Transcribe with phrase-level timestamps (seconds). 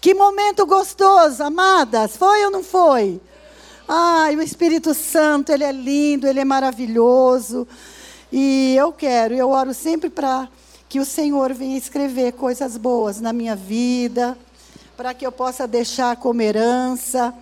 [0.00, 2.16] Que momento gostoso, amadas.
[2.16, 3.20] Foi ou não foi?
[3.86, 7.68] Ai, o Espírito Santo, ele é lindo, ele é maravilhoso.
[8.32, 10.48] E eu quero, eu oro sempre para
[10.88, 14.38] que o Senhor venha escrever coisas boas na minha vida,
[14.96, 17.34] para que eu possa deixar como herança,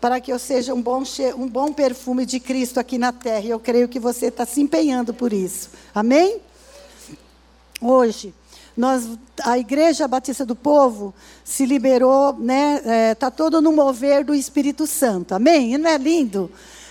[0.00, 1.02] para que eu seja um bom,
[1.36, 3.44] um bom perfume de Cristo aqui na terra.
[3.44, 5.70] E eu creio que você está se empenhando por isso.
[5.94, 6.40] Amém?
[7.80, 8.32] Hoje,
[8.76, 9.08] nós,
[9.42, 12.76] a Igreja Batista do Povo se liberou, né?
[12.76, 15.34] Está é, tá todo no mover do Espírito Santo.
[15.34, 15.74] Amém?
[15.74, 16.50] E não é lindo?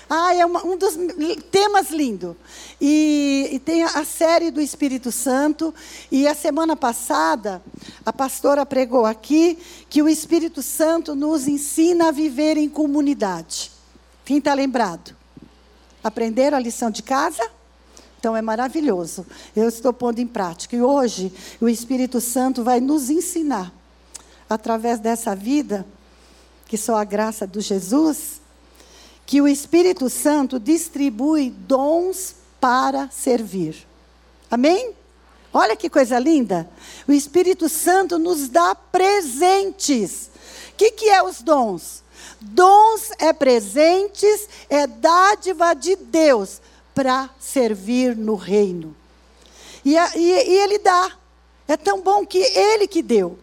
[0.09, 0.95] Ah, é uma, um dos
[1.51, 2.35] temas lindo.
[2.79, 5.73] E, e, tem a série do Espírito Santo.
[6.11, 7.61] E a semana passada,
[8.05, 9.57] a pastora pregou aqui
[9.89, 13.71] que o Espírito Santo nos ensina a viver em comunidade.
[14.23, 15.15] Quem está lembrado?
[16.03, 17.43] Aprenderam a lição de casa?
[18.19, 19.25] Então é maravilhoso.
[19.55, 20.75] Eu estou pondo em prática.
[20.75, 23.71] E hoje, o Espírito Santo vai nos ensinar,
[24.49, 25.85] através dessa vida,
[26.67, 28.41] que só a graça do Jesus
[29.25, 33.87] que o Espírito Santo distribui dons para servir.
[34.49, 34.93] Amém?
[35.51, 36.69] Olha que coisa linda.
[37.07, 40.29] O Espírito Santo nos dá presentes.
[40.71, 42.03] O que, que é os dons?
[42.39, 46.61] Dons é presentes, é dádiva de Deus
[46.95, 48.95] para servir no reino.
[49.83, 51.11] E, e, e Ele dá.
[51.67, 53.37] É tão bom que Ele que deu.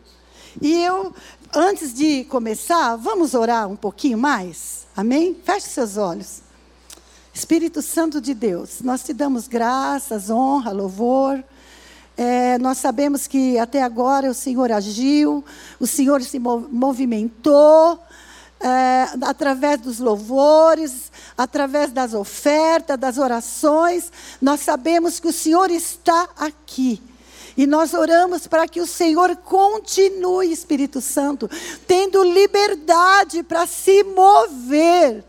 [0.61, 1.15] E eu,
[1.55, 4.87] antes de começar, vamos orar um pouquinho mais?
[4.97, 5.37] Amém?
[5.45, 6.43] Feche seus olhos.
[7.35, 11.43] Espírito Santo de Deus, nós te damos graças, honra, louvor.
[12.17, 15.43] É, nós sabemos que até agora o Senhor agiu,
[15.81, 17.99] o Senhor se movimentou
[18.63, 24.13] é, através dos louvores, através das ofertas, das orações.
[24.41, 27.03] Nós sabemos que o Senhor está aqui.
[27.57, 31.51] E nós oramos para que o Senhor continue, Espírito Santo,
[31.87, 35.23] tendo liberdade para se mover.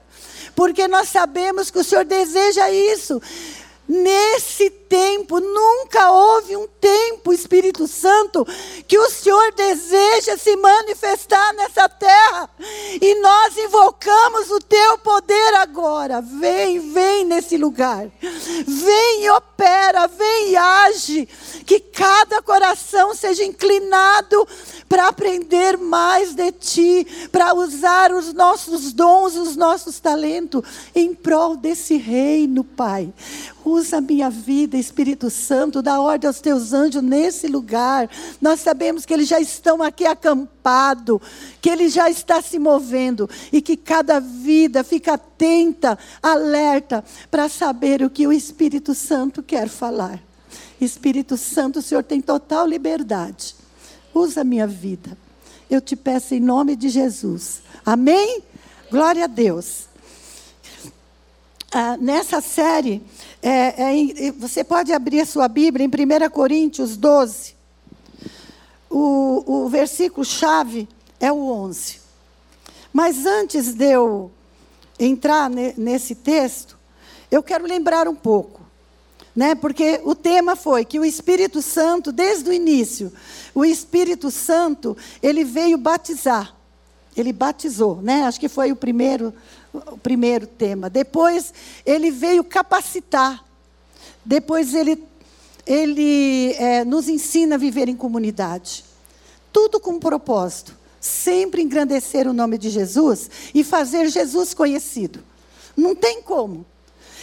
[0.55, 3.21] Porque nós sabemos que o Senhor deseja isso.
[3.87, 8.45] Nesse tempo, nunca houve um tempo, Espírito Santo,
[8.87, 12.47] que o Senhor deseja se manifestar nessa terra.
[13.01, 16.21] E nós invocamos o teu poder agora.
[16.21, 18.07] Vem, vem nesse lugar.
[18.67, 21.27] Vem e opera, vem e age.
[21.65, 24.47] Que cada coração seja inclinado
[24.87, 30.61] para aprender mais de ti, para usar os nossos dons, os nossos talentos
[30.93, 33.11] em prol desse reino, Pai.
[33.65, 38.09] Usa a minha vida, Espírito Santo, dá ordem aos teus anjos nesse lugar.
[38.41, 41.19] Nós sabemos que eles já estão aqui acampados,
[41.61, 48.03] que ele já está se movendo e que cada vida fica atenta, alerta, para saber
[48.03, 50.19] o que o Espírito Santo quer falar.
[50.79, 53.55] Espírito Santo, o Senhor tem total liberdade.
[54.13, 55.17] Usa a minha vida.
[55.69, 57.61] Eu te peço em nome de Jesus.
[57.85, 58.43] Amém?
[58.91, 59.92] Glória a Deus.
[61.75, 63.01] Ah, nessa série,
[63.41, 67.56] é, é, você pode abrir a sua Bíblia em 1 Coríntios 12.
[68.88, 70.88] O, o versículo-chave
[71.19, 72.00] é o 11.
[72.94, 74.29] Mas antes de eu
[75.00, 76.78] entrar ne, nesse texto,
[77.31, 78.61] eu quero lembrar um pouco.
[79.35, 79.55] Né?
[79.55, 83.11] Porque o tema foi que o Espírito Santo, desde o início,
[83.55, 86.55] o Espírito Santo, ele veio batizar.
[87.16, 88.24] Ele batizou, né?
[88.24, 89.34] Acho que foi o primeiro
[89.74, 90.90] o primeiro tema.
[90.90, 91.53] Depois
[91.85, 93.44] ele veio capacitar.
[94.24, 95.03] Depois ele,
[95.66, 98.85] ele é, nos ensina a viver em comunidade.
[99.52, 100.78] Tudo com um propósito.
[101.00, 105.23] Sempre engrandecer o nome de Jesus e fazer Jesus conhecido.
[105.75, 106.66] Não tem como.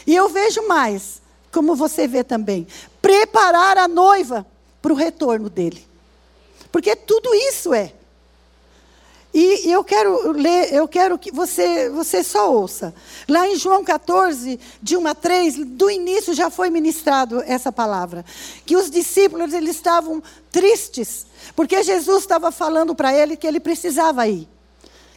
[0.07, 2.67] E eu vejo mais, como você vê também,
[3.01, 4.47] preparar a noiva
[4.83, 5.87] para o retorno dele.
[6.71, 7.95] Porque tudo isso é
[9.33, 12.93] e eu quero ler, eu quero que você, você só ouça.
[13.29, 18.25] Lá em João 14, de 1 a 3, do início já foi ministrado essa palavra.
[18.67, 20.21] Que os discípulos eles estavam
[20.51, 24.49] tristes, porque Jesus estava falando para ele que ele precisava ir,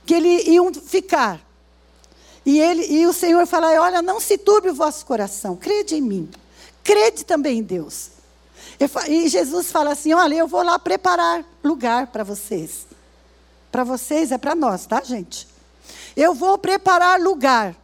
[0.05, 1.41] que ele iam ficar.
[2.45, 6.01] E, ele, e o Senhor fala: Olha, não se turbe o vosso coração, crede em
[6.01, 6.29] mim,
[6.83, 8.11] crede também em Deus.
[9.07, 12.92] E Jesus fala assim: Olha, eu vou lá preparar lugar para vocês.
[13.73, 15.47] Para vocês é para nós, tá, gente?
[16.15, 17.75] Eu vou preparar lugar.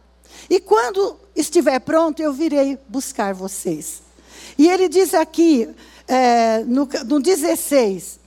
[0.48, 4.00] E quando estiver pronto, eu virei buscar vocês.
[4.56, 5.68] E ele diz aqui,
[6.06, 8.20] é, no, no 16,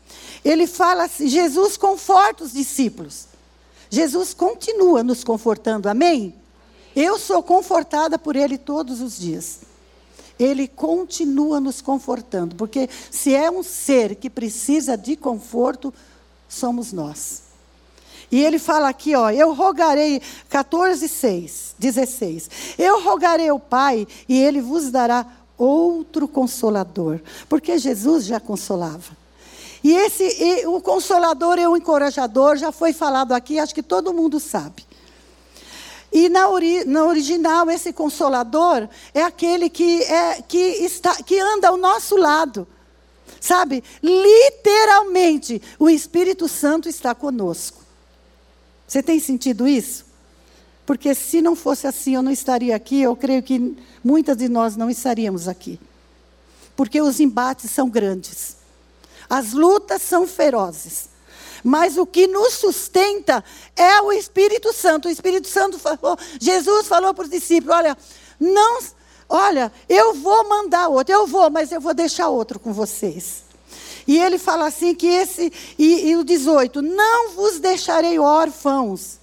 [0.44, 3.28] ele fala assim: Jesus conforta os discípulos.
[3.90, 6.36] Jesus continua nos confortando, amém?
[6.94, 9.60] Eu sou confortada por Ele todos os dias.
[10.38, 15.94] Ele continua nos confortando, porque se é um ser que precisa de conforto,
[16.50, 17.43] somos nós.
[18.34, 20.20] E ele fala aqui, ó, eu rogarei,
[20.50, 22.50] 14, 6, 16.
[22.80, 25.24] Eu rogarei ao Pai e ele vos dará
[25.56, 27.20] outro consolador.
[27.48, 29.16] Porque Jesus já consolava.
[29.84, 34.12] E esse, e o consolador e o encorajador já foi falado aqui, acho que todo
[34.12, 34.84] mundo sabe.
[36.12, 41.68] E na, ori, na original, esse consolador é aquele que, é, que, está, que anda
[41.68, 42.68] ao nosso lado.
[43.40, 43.84] Sabe?
[44.02, 47.83] Literalmente, o Espírito Santo está conosco.
[48.94, 50.06] Você tem sentido isso?
[50.86, 53.02] Porque se não fosse assim, eu não estaria aqui.
[53.02, 55.80] Eu creio que muitas de nós não estaríamos aqui.
[56.76, 58.56] Porque os embates são grandes.
[59.28, 61.10] As lutas são ferozes.
[61.64, 63.44] Mas o que nos sustenta
[63.76, 65.08] é o Espírito Santo.
[65.08, 67.98] O Espírito Santo falou, Jesus falou para os discípulos: olha,
[68.40, 68.80] não,
[69.28, 73.43] olha, eu vou mandar outro, eu vou, mas eu vou deixar outro com vocês.
[74.08, 79.20] E ele fala assim que esse, e, e o 18, não vos deixarei órfãos.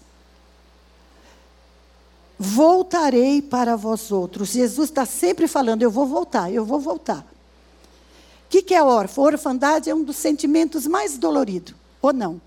[2.39, 4.51] Voltarei para vós outros.
[4.51, 7.21] Jesus está sempre falando, eu vou voltar, eu vou voltar.
[7.21, 9.25] O que, que é órfão?
[9.25, 11.75] Orfandade é um dos sentimentos mais doloridos.
[12.01, 12.41] Ou não?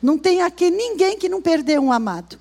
[0.00, 2.38] Não tem aqui ninguém que não perdeu um amado.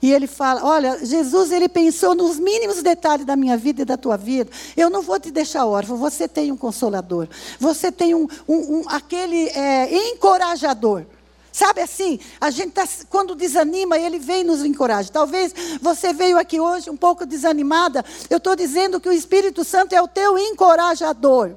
[0.00, 3.96] E ele fala: Olha, Jesus, ele pensou nos mínimos detalhes da minha vida e da
[3.96, 4.50] tua vida.
[4.76, 5.96] Eu não vou te deixar órfão.
[5.96, 7.28] Você tem um consolador.
[7.58, 11.04] Você tem um, um, um aquele é, encorajador.
[11.50, 15.10] Sabe assim, a gente tá, quando desanima, ele vem nos encoraja.
[15.12, 15.52] Talvez
[15.82, 18.04] você veio aqui hoje um pouco desanimada.
[18.30, 21.54] Eu estou dizendo que o Espírito Santo é o teu encorajador.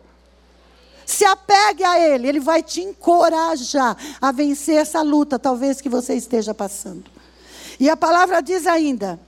[1.05, 6.15] Se apegue a Ele, Ele vai te encorajar a vencer essa luta, talvez que você
[6.15, 7.20] esteja passando.
[7.81, 9.19] E a palavra diz ainda,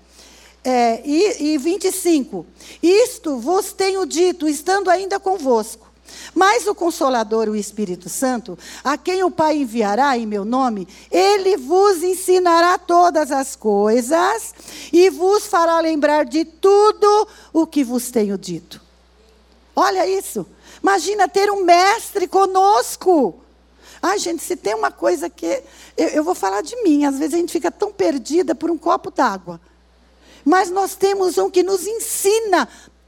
[0.63, 2.45] é, e, e 25:
[2.83, 5.91] Isto vos tenho dito, estando ainda convosco.
[6.35, 11.57] Mas o Consolador, o Espírito Santo, a quem o Pai enviará em meu nome, ele
[11.57, 14.53] vos ensinará todas as coisas
[14.93, 18.79] e vos fará lembrar de tudo o que vos tenho dito.
[19.75, 20.45] Olha isso.
[20.79, 23.42] Imagina ter um mestre conosco.
[24.05, 25.63] Ai, gente, se tem uma coisa que.
[25.95, 28.77] Eu, eu, vou falar de mim, às vezes a gente fica tão perdida por um
[28.77, 29.61] copo d'água.
[30.43, 32.67] Mas nós temos um que nos ensina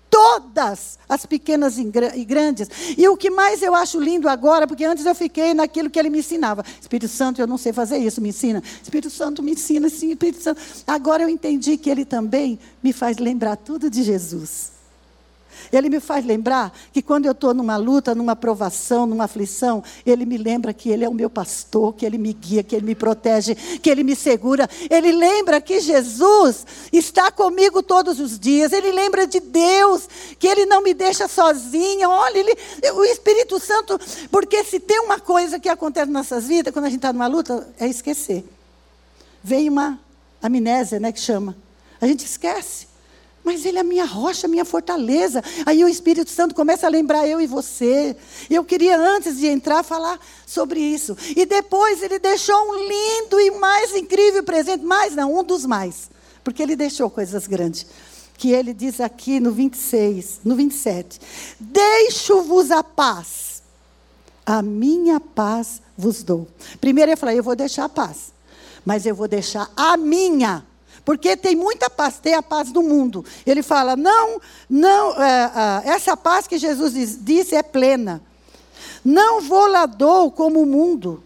[0.10, 2.70] todas as pequenas e grandes.
[2.98, 6.10] E o que mais eu acho lindo agora, porque antes eu fiquei naquilo que ele
[6.10, 6.64] me ensinava.
[6.80, 8.64] Espírito Santo, eu não sei fazer isso, me ensina.
[8.82, 10.62] Espírito Santo me ensina, sim, Espírito Santo.
[10.88, 14.75] Agora eu entendi que ele também me faz lembrar tudo de Jesus.
[15.72, 20.26] Ele me faz lembrar que quando eu estou numa luta, numa provação, numa aflição, Ele
[20.26, 22.96] me lembra que Ele é o meu pastor, que Ele me guia, que Ele me
[22.96, 24.70] protege, que Ele me segura.
[24.90, 28.72] Ele lembra que Jesus está comigo todos os dias.
[28.72, 30.08] Ele lembra de Deus,
[30.40, 32.10] que Ele não me deixa sozinha.
[32.10, 32.56] Olha, ele,
[32.94, 34.00] o Espírito Santo,
[34.32, 37.28] porque se tem uma coisa que acontece nas nossas vidas, quando a gente está numa
[37.28, 38.44] luta, é esquecer.
[39.44, 40.00] Vem uma
[40.42, 41.56] amnésia, né, que chama.
[42.02, 42.88] A gente esquece.
[43.46, 45.44] Mas Ele é a minha rocha, a minha fortaleza.
[45.68, 48.18] Aí o Espírito Santo começa a lembrar eu e você.
[48.50, 51.16] Eu queria, antes de entrar, falar sobre isso.
[51.36, 54.84] E depois Ele deixou um lindo e mais incrível presente.
[54.84, 56.10] Mais não, um dos mais.
[56.44, 57.86] Porque Ele deixou coisas grandes.
[58.36, 61.22] Que Ele diz aqui no 26, no 27.
[61.60, 63.62] Deixo-vos a paz.
[64.44, 66.48] A minha paz vos dou.
[66.82, 68.34] Primeiro ele falou, eu vou deixar a paz.
[68.84, 70.64] Mas eu vou deixar a minha
[71.06, 73.24] porque tem muita paz, tem a paz do mundo.
[73.46, 78.22] Ele fala, não, não, é, é, essa paz que Jesus diz, é plena.
[79.04, 79.68] Não vou
[80.32, 81.24] como o mundo.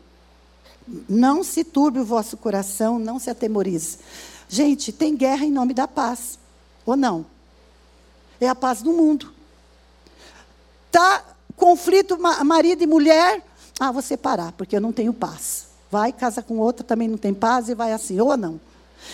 [1.07, 3.99] Não se turbe o vosso coração, não se atemorize.
[4.49, 6.37] Gente, tem guerra em nome da paz,
[6.85, 7.25] ou não?
[8.41, 9.31] É a paz do mundo.
[10.91, 11.23] Tá
[11.55, 13.45] conflito marido e mulher,
[13.79, 15.67] ah, vou separar, porque eu não tenho paz.
[15.89, 18.59] Vai, casa com outra, também não tem paz e vai assim, ou não?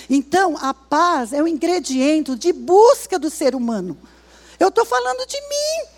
[0.10, 3.98] Então, a paz é o ingrediente de busca do ser humano.
[4.60, 5.96] Eu estou falando de mim.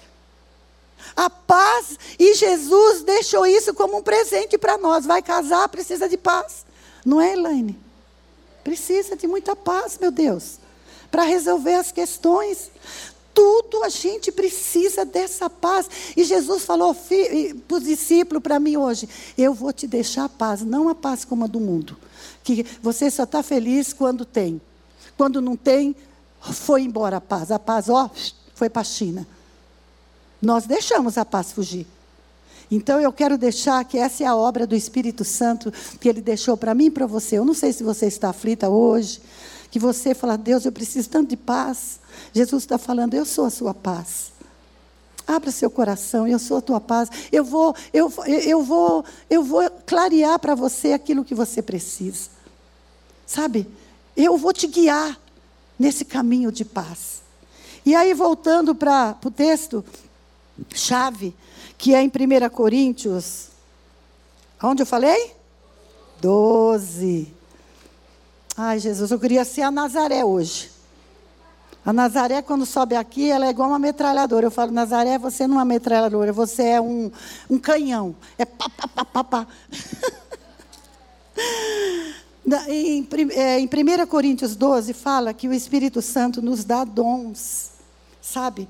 [1.15, 5.05] A paz, e Jesus deixou isso como um presente para nós.
[5.05, 6.65] Vai casar, precisa de paz.
[7.05, 7.77] Não é, Elaine?
[8.63, 10.59] Precisa de muita paz, meu Deus,
[11.09, 12.69] para resolver as questões.
[13.33, 15.89] Tudo a gente precisa dessa paz.
[16.15, 16.95] E Jesus falou
[17.67, 21.23] para os discípulos, para mim hoje: Eu vou te deixar a paz, não a paz
[21.23, 21.97] como a do mundo
[22.47, 24.61] que você só está feliz quando tem.
[25.17, 25.93] Quando não tem,
[26.39, 27.51] foi embora a paz.
[27.51, 28.09] A paz, ó,
[28.55, 29.27] foi para a China.
[30.41, 31.85] Nós deixamos a paz fugir.
[32.71, 36.55] Então eu quero deixar que essa é a obra do Espírito Santo que ele deixou
[36.55, 37.37] para mim e para você.
[37.37, 39.21] Eu não sei se você está aflita hoje,
[39.69, 41.99] que você fala, Deus, eu preciso tanto de paz.
[42.33, 44.31] Jesus está falando, eu sou a sua paz.
[45.25, 47.09] Abra seu coração, eu sou a tua paz.
[47.29, 52.36] Eu vou, eu, eu vou, eu vou clarear para você aquilo que você precisa.
[53.27, 53.67] Sabe?
[54.15, 55.19] Eu vou te guiar
[55.77, 57.21] nesse caminho de paz.
[57.85, 59.83] E aí, voltando para o texto,
[60.73, 61.35] chave,
[61.77, 63.49] que é em 1 Coríntios,
[64.63, 65.35] onde eu falei?
[66.21, 67.31] 12.
[68.55, 70.71] Ai, Jesus, eu queria ser a Nazaré hoje.
[71.85, 74.47] A Nazaré, quando sobe aqui, ela é igual uma metralhadora.
[74.47, 77.11] Eu falo, Nazaré, você não é uma metralhadora, você é um,
[77.49, 78.15] um canhão.
[78.37, 79.47] É pá, pá, pá, pá, pá.
[82.69, 87.71] em, é, em 1 Coríntios 12, fala que o Espírito Santo nos dá dons,
[88.21, 88.67] sabe?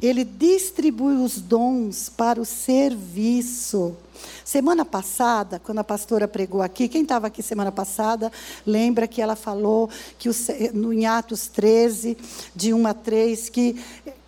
[0.00, 3.96] Ele distribui os dons para o serviço.
[4.44, 8.30] Semana passada, quando a pastora pregou aqui, quem estava aqui semana passada,
[8.64, 10.28] lembra que ela falou que
[10.72, 12.16] no, em Atos 13,
[12.54, 13.76] de 1 a 3, que,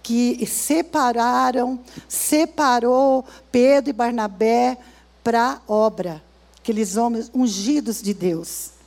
[0.02, 1.78] que separaram,
[2.08, 4.76] separou Pedro e Barnabé
[5.22, 6.20] para a obra,
[6.58, 8.79] aqueles homens ungidos de Deus.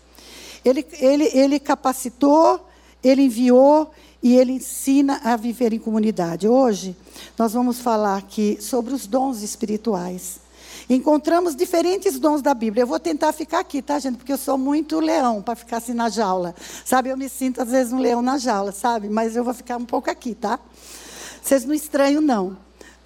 [0.63, 2.67] Ele, ele, ele capacitou,
[3.03, 3.91] ele enviou
[4.21, 6.47] e ele ensina a viver em comunidade.
[6.47, 6.95] Hoje,
[7.37, 10.39] nós vamos falar aqui sobre os dons espirituais.
[10.89, 12.83] Encontramos diferentes dons da Bíblia.
[12.83, 14.17] Eu vou tentar ficar aqui, tá, gente?
[14.17, 16.55] Porque eu sou muito leão para ficar assim na jaula.
[16.85, 19.09] Sabe, eu me sinto às vezes um leão na jaula, sabe?
[19.09, 20.59] Mas eu vou ficar um pouco aqui, tá?
[21.41, 22.57] Vocês não estranham, não.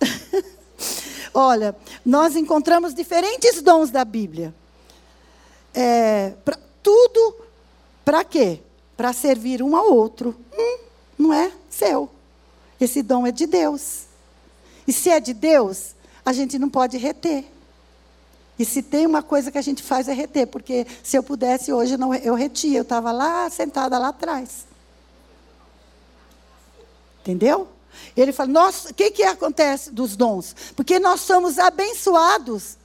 [1.34, 4.54] Olha, nós encontramos diferentes dons da Bíblia.
[5.74, 7.36] É, pra, tudo
[8.08, 8.62] para quê?
[8.96, 10.34] Para servir um ao outro.
[10.58, 10.80] Hum,
[11.18, 12.10] não é seu.
[12.80, 14.04] Esse dom é de Deus.
[14.88, 15.94] E se é de Deus,
[16.26, 17.44] a gente não pode reter.
[18.58, 21.74] E se tem uma coisa que a gente faz é reter, porque se eu pudesse
[21.74, 24.66] hoje não, eu retia, eu estava lá sentada lá atrás.
[27.20, 27.68] Entendeu?
[28.16, 30.56] Ele fala, o que, que acontece dos dons?
[30.78, 32.78] Porque nós somos abençoados.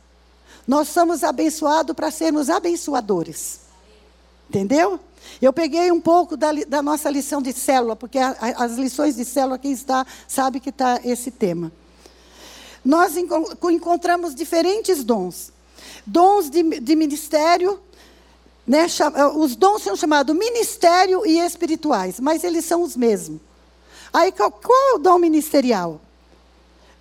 [0.67, 3.61] Nós somos abençoados para sermos abençoadores.
[4.51, 4.99] Entendeu?
[5.41, 9.17] Eu peguei um pouco da, da nossa lição de célula, porque a, a, as lições
[9.17, 11.73] de célula, quem está, sabe que está esse tema.
[12.85, 15.53] Nós encontramos diferentes dons.
[16.07, 17.81] Dons de, de ministério,
[18.67, 18.87] né,
[19.37, 23.41] os dons são chamados ministério e espirituais, mas eles são os mesmos.
[24.13, 26.01] Aí qual, qual é o dom ministerial?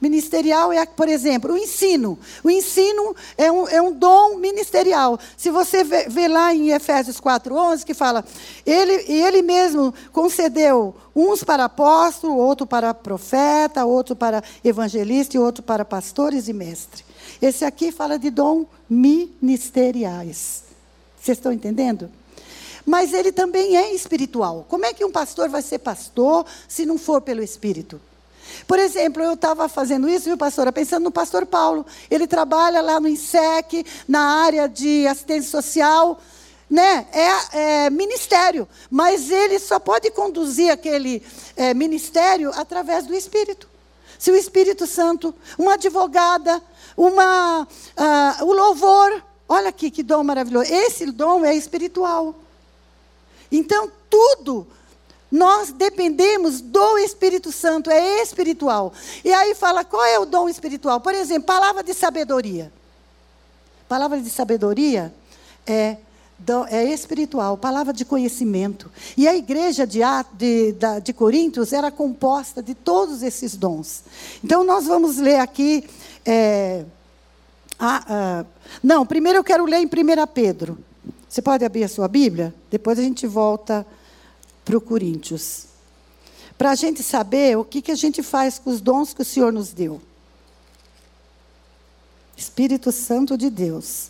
[0.01, 2.17] Ministerial é, por exemplo, o ensino.
[2.43, 5.19] O ensino é um, é um dom ministerial.
[5.37, 8.25] Se você vê, vê lá em Efésios 4,11, que fala,
[8.65, 15.61] ele, ele mesmo concedeu uns para apóstolo, outro para profeta, outro para evangelista e outro
[15.61, 17.05] para pastores e mestre.
[17.39, 20.63] Esse aqui fala de dom ministeriais.
[21.21, 22.09] Vocês estão entendendo?
[22.83, 24.65] Mas ele também é espiritual.
[24.67, 28.01] Como é que um pastor vai ser pastor se não for pelo Espírito?
[28.67, 30.71] Por exemplo, eu estava fazendo isso, viu, pastora?
[30.71, 31.85] Pensando no pastor Paulo.
[32.09, 36.19] Ele trabalha lá no INSEC, na área de assistência social.
[36.69, 37.05] Né?
[37.11, 38.67] É, é ministério.
[38.89, 41.21] Mas ele só pode conduzir aquele
[41.55, 43.67] é, ministério através do Espírito.
[44.17, 46.61] Se o Espírito Santo, uma advogada,
[46.95, 49.23] uma, uh, o louvor.
[49.49, 50.71] Olha aqui que dom maravilhoso.
[50.71, 52.35] Esse dom é espiritual.
[53.51, 54.67] Então, tudo
[55.31, 58.91] nós dependemos do Espírito Santo, é espiritual.
[59.23, 60.99] E aí fala, qual é o dom espiritual?
[60.99, 62.71] Por exemplo, palavra de sabedoria.
[63.87, 65.13] Palavra de sabedoria
[65.65, 65.97] é,
[66.69, 68.91] é espiritual, palavra de conhecimento.
[69.15, 70.01] E a igreja de,
[70.33, 74.03] de, de Coríntios era composta de todos esses dons.
[74.43, 75.87] Então, nós vamos ler aqui.
[76.25, 76.83] É,
[77.79, 78.03] a,
[78.41, 78.45] a,
[78.83, 79.89] não, primeiro eu quero ler em 1
[80.33, 80.77] Pedro.
[81.29, 82.53] Você pode abrir a sua Bíblia?
[82.69, 83.87] Depois a gente volta
[84.63, 85.65] para o Coríntios.
[86.57, 89.25] Para a gente saber o que, que a gente faz com os dons que o
[89.25, 90.01] Senhor nos deu.
[92.37, 94.09] Espírito Santo de Deus.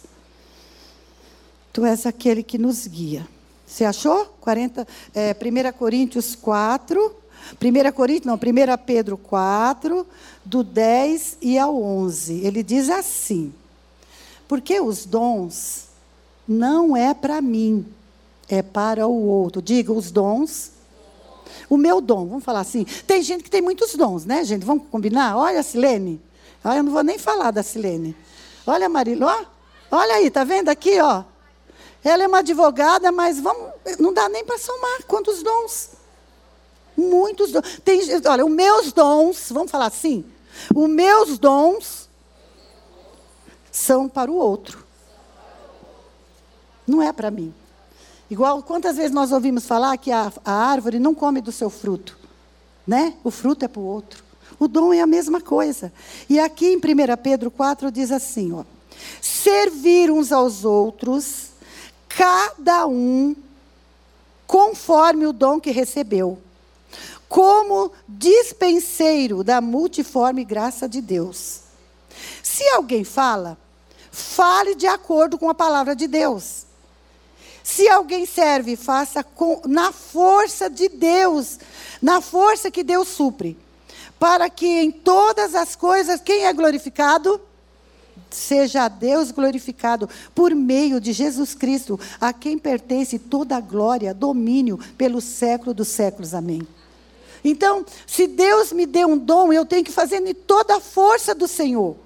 [1.74, 3.27] Tu és aquele que nos guia.
[3.65, 4.25] Você achou?
[4.41, 7.15] 40, é, 1 Coríntios 4.
[7.62, 8.39] 1 Coríntios, não, 1
[8.86, 10.05] Pedro 4,
[10.43, 12.41] do 10 e ao 11.
[12.46, 13.53] Ele diz assim:
[14.48, 15.88] Porque os dons
[16.48, 17.86] não é para mim,
[18.51, 19.62] é para o outro.
[19.62, 20.74] Diga os dons.
[21.70, 22.84] O meu dom, vamos falar assim.
[22.84, 24.65] Tem gente que tem muitos dons, né, gente?
[24.65, 25.38] Vamos combinar?
[25.38, 26.22] Olha a Silene.
[26.63, 28.15] Olha, eu não vou nem falar da Silene.
[28.67, 29.46] Olha a Mariló.
[29.89, 31.24] Olha aí, tá vendo aqui, ó?
[32.03, 35.91] Ela é uma advogada, mas vamos, não dá nem para somar quantos dons.
[36.98, 37.79] Muitos dons.
[37.86, 40.25] Tem, olha, os meus dons, vamos falar assim,
[40.75, 42.10] os meus dons
[43.72, 44.86] são para o outro.
[46.86, 47.53] Não é para mim.
[48.31, 52.17] Igual quantas vezes nós ouvimos falar que a, a árvore não come do seu fruto,
[52.88, 53.15] né?
[53.25, 54.23] O fruto é para o outro.
[54.57, 55.91] O dom é a mesma coisa.
[56.29, 56.81] E aqui em 1
[57.21, 58.63] Pedro 4 diz assim, ó:
[59.21, 61.50] servir uns aos outros,
[62.07, 63.35] cada um
[64.47, 66.39] conforme o dom que recebeu,
[67.27, 71.63] como dispenseiro da multiforme graça de Deus.
[72.41, 73.57] Se alguém fala,
[74.09, 76.71] fale de acordo com a palavra de Deus.
[77.63, 81.60] Se alguém serve, faça com, na força de Deus,
[82.01, 83.58] na força que Deus supre,
[84.20, 87.39] para que em todas as coisas quem é glorificado?
[88.30, 94.80] Seja Deus glorificado por meio de Jesus Cristo, a quem pertence toda a glória, domínio
[94.98, 96.34] pelo século dos séculos.
[96.34, 96.65] Amém.
[97.44, 101.34] Então, se Deus me deu um dom, eu tenho que fazer em toda a força
[101.34, 101.98] do Senhor.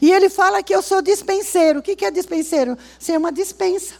[0.00, 1.80] E ele fala que eu sou dispenseiro.
[1.80, 2.76] O que é dispenseiro?
[2.98, 3.94] Ser uma dispensa.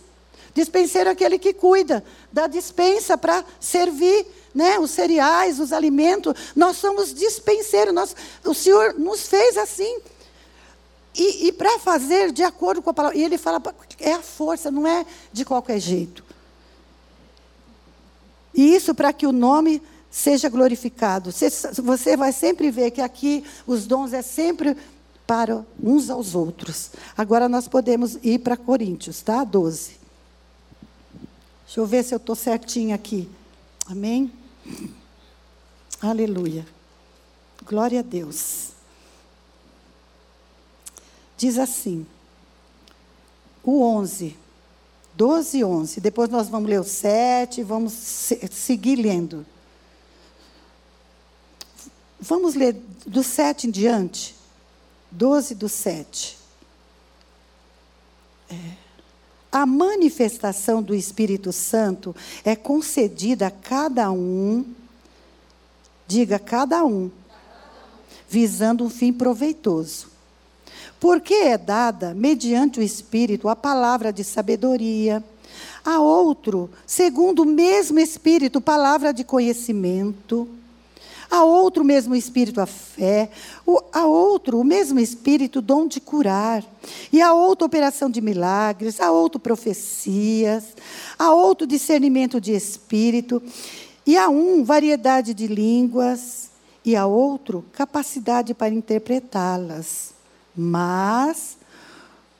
[0.54, 6.34] Dispenseiro é aquele que cuida da dispensa para servir né, os cereais, os alimentos.
[6.56, 7.94] Nós somos dispenseiros.
[7.94, 10.00] Nós, o Senhor nos fez assim.
[11.14, 13.16] E, e para fazer de acordo com a palavra.
[13.16, 13.62] E ele fala,
[13.98, 16.24] é a força, não é de qualquer jeito.
[18.54, 19.80] E isso para que o nome
[20.10, 21.30] seja glorificado.
[21.30, 24.76] Você vai sempre ver que aqui os dons é sempre
[25.26, 26.90] para uns aos outros.
[27.16, 29.44] Agora nós podemos ir para Coríntios, tá?
[29.44, 29.99] 12.
[31.70, 33.30] Deixa eu ver se eu estou certinho aqui.
[33.86, 34.32] Amém?
[36.02, 36.66] Aleluia.
[37.64, 38.70] Glória a Deus.
[41.36, 42.04] Diz assim,
[43.62, 44.36] o 11,
[45.14, 46.00] 12 e 11.
[46.00, 47.92] Depois nós vamos ler o 7, vamos
[48.50, 49.46] seguir lendo.
[52.18, 52.72] Vamos ler
[53.06, 54.34] do 7 em diante.
[55.12, 56.36] 12 do 7.
[58.50, 58.79] É.
[59.52, 62.14] A manifestação do Espírito Santo
[62.44, 64.64] é concedida a cada um,
[66.06, 67.10] diga cada um,
[68.28, 70.08] visando um fim proveitoso.
[71.00, 75.24] Porque é dada, mediante o Espírito, a palavra de sabedoria,
[75.84, 80.48] a outro, segundo o mesmo Espírito, palavra de conhecimento
[81.30, 83.30] a outro, o mesmo Espírito, a fé.
[83.92, 86.64] A outro, o mesmo Espírito, dom de curar.
[87.12, 89.00] E a outra, operação de milagres.
[89.00, 90.64] A outro, profecias.
[91.16, 93.40] A outro, discernimento de Espírito.
[94.04, 96.50] E a um, variedade de línguas.
[96.84, 100.12] E a outro, capacidade para interpretá-las.
[100.56, 101.59] Mas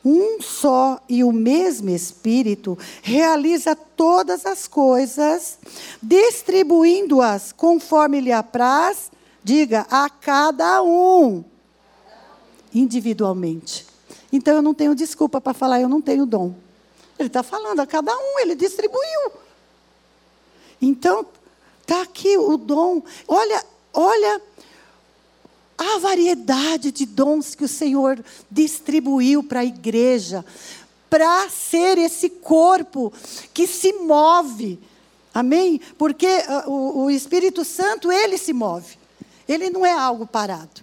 [0.05, 5.59] um só e o mesmo Espírito realiza todas as coisas,
[6.03, 9.11] distribuindo-as conforme lhe apraz,
[9.45, 11.45] diga, a cada um,
[12.75, 13.87] individualmente.
[14.33, 16.55] Então eu não tenho desculpa para falar, eu não tenho dom.
[17.19, 19.33] Ele está falando a cada um, ele distribuiu.
[20.81, 21.27] Então,
[21.83, 23.03] está aqui o dom.
[23.29, 24.41] Olha, olha
[25.81, 30.45] a variedade de dons que o Senhor distribuiu para a igreja,
[31.09, 33.11] para ser esse corpo
[33.55, 34.79] que se move.
[35.33, 35.81] Amém?
[35.97, 38.99] Porque uh, o, o Espírito Santo, ele se move.
[39.49, 40.83] Ele não é algo parado.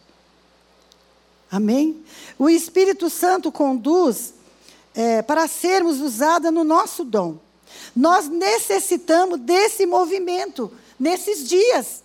[1.50, 2.04] Amém?
[2.40, 4.34] O Espírito Santo conduz
[4.96, 7.38] é, para sermos usados no nosso dom.
[7.96, 12.04] Nós necessitamos desse movimento nesses dias.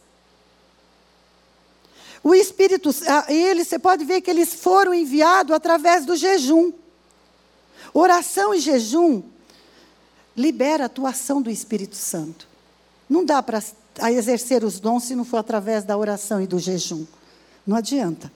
[2.23, 2.91] O Espírito,
[3.29, 6.73] ele, você pode ver que eles foram enviados através do jejum.
[7.93, 9.23] Oração e jejum
[10.37, 12.47] libera a atuação do Espírito Santo.
[13.09, 13.61] Não dá para
[14.11, 17.05] exercer os dons se não for através da oração e do jejum.
[17.67, 18.33] Não adianta.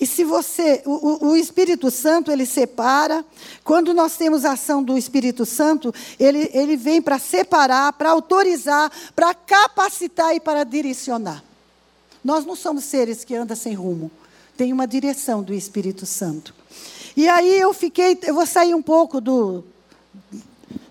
[0.00, 3.22] E se você, o, o, Espírito Santo, ele separa.
[3.62, 8.90] Quando nós temos a ação do Espírito Santo, ele, ele vem para separar, para autorizar,
[9.14, 11.44] para capacitar e para direcionar.
[12.24, 14.10] Nós não somos seres que andam sem rumo.
[14.56, 16.54] Tem uma direção do Espírito Santo.
[17.16, 19.64] E aí eu fiquei, eu vou sair um pouco do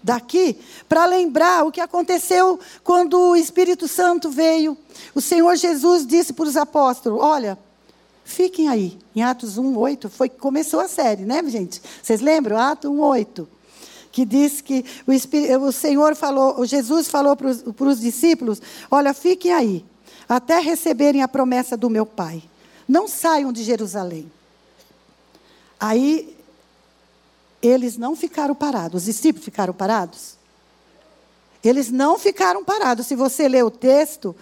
[0.01, 4.77] daqui para lembrar o que aconteceu quando o Espírito Santo veio.
[5.13, 7.57] O Senhor Jesus disse para os apóstolos: "Olha,
[8.23, 8.97] fiquem aí".
[9.15, 11.81] Em Atos 1:8 foi que começou a série, né, gente?
[12.01, 12.57] Vocês lembram?
[12.57, 13.47] Atos 1:8
[14.11, 19.53] que diz que o, Espírito, o Senhor falou, Jesus falou para os discípulos: Olha, fiquem
[19.53, 19.85] aí,
[20.29, 22.43] até receberem a promessa do meu Pai.
[22.87, 24.31] Não saiam de Jerusalém.
[25.79, 26.37] Aí,
[27.61, 29.01] eles não ficaram parados.
[29.01, 30.37] Os discípulos ficaram parados?
[31.63, 33.07] Eles não ficaram parados.
[33.07, 34.35] Se você ler o texto,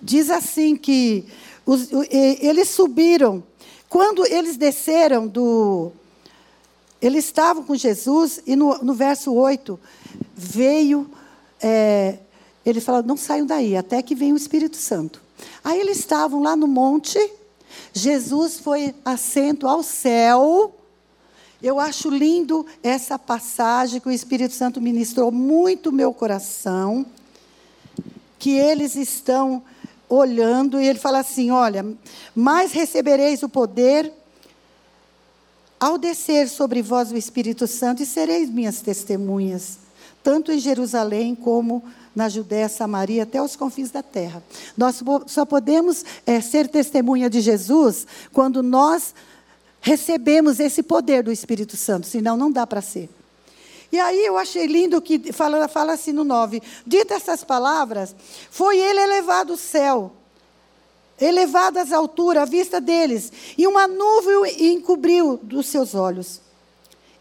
[0.00, 1.26] diz assim que
[1.66, 3.42] os, eles subiram.
[3.88, 5.92] Quando eles desceram do.
[7.00, 9.78] Eles estavam com Jesus, e no, no verso 8,
[10.34, 11.08] veio
[11.60, 12.18] é,
[12.70, 15.22] ele falou: não saiam daí, até que venha o Espírito Santo.
[15.62, 17.18] Aí eles estavam lá no monte,
[17.92, 20.74] Jesus foi assento ao céu,
[21.60, 27.04] Eu acho lindo essa passagem que o Espírito Santo ministrou muito meu coração,
[28.38, 29.62] que eles estão
[30.08, 31.84] olhando e ele fala assim: Olha,
[32.34, 34.12] mas recebereis o poder
[35.80, 39.78] ao descer sobre vós o Espírito Santo e sereis minhas testemunhas,
[40.22, 41.84] tanto em Jerusalém como
[42.18, 44.42] na Judéia, Samaria, até os confins da terra.
[44.76, 49.14] Nós só podemos é, ser testemunha de Jesus quando nós
[49.80, 53.08] recebemos esse poder do Espírito Santo, senão não dá para ser.
[53.92, 58.16] E aí eu achei lindo que fala, fala assim no 9: Dita essas palavras,
[58.50, 60.12] foi ele elevado ao céu,
[61.20, 66.40] elevado às alturas, à vista deles, e uma nuvem encobriu dos seus olhos.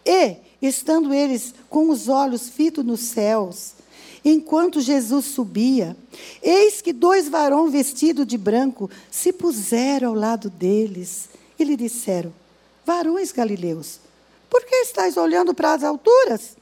[0.04, 3.77] E, estando eles com os olhos fitos nos céus,
[4.24, 5.96] enquanto Jesus subia,
[6.42, 12.34] eis que dois varões vestidos de branco se puseram ao lado deles e lhe disseram:
[12.86, 14.00] Varões galileus,
[14.50, 16.58] por que estáis olhando para as alturas?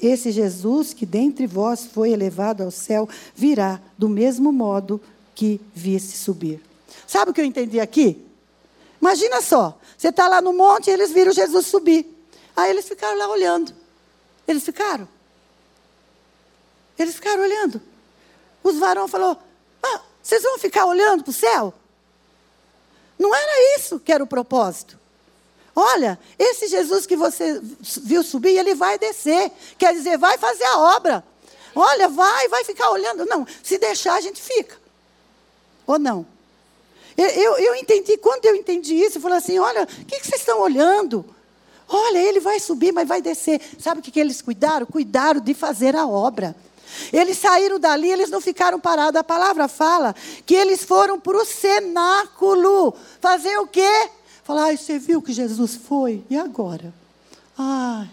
[0.00, 5.00] Esse Jesus que dentre vós foi elevado ao céu virá do mesmo modo
[5.34, 6.62] que visse subir.
[7.06, 8.24] Sabe o que eu entendi aqui?
[9.00, 12.06] Imagina só, você está lá no monte e eles viram Jesus subir.
[12.56, 13.72] Aí eles ficaram lá olhando.
[14.46, 15.08] Eles ficaram.
[17.00, 17.80] Eles ficaram olhando.
[18.62, 19.38] Os varões falaram:
[19.82, 21.72] ah, vocês vão ficar olhando para o céu?
[23.18, 24.98] Não era isso que era o propósito.
[25.74, 27.60] Olha, esse Jesus que você
[28.02, 29.50] viu subir, ele vai descer.
[29.78, 31.24] Quer dizer, vai fazer a obra.
[31.74, 33.24] Olha, vai, vai ficar olhando.
[33.24, 34.76] Não, se deixar, a gente fica.
[35.86, 36.26] Ou não?
[37.16, 40.26] Eu, eu, eu entendi, quando eu entendi isso, eu falei assim: olha, o que, que
[40.26, 41.24] vocês estão olhando?
[41.88, 43.60] Olha, ele vai subir, mas vai descer.
[43.78, 44.86] Sabe o que, que eles cuidaram?
[44.86, 46.54] Cuidaram de fazer a obra.
[47.12, 49.18] Eles saíram dali, eles não ficaram parados.
[49.18, 52.94] A palavra fala que eles foram para o cenáculo.
[53.20, 54.08] Fazer o quê?
[54.42, 56.24] Falar, ai, você viu que Jesus foi?
[56.28, 56.92] E agora?
[57.56, 58.08] Ai,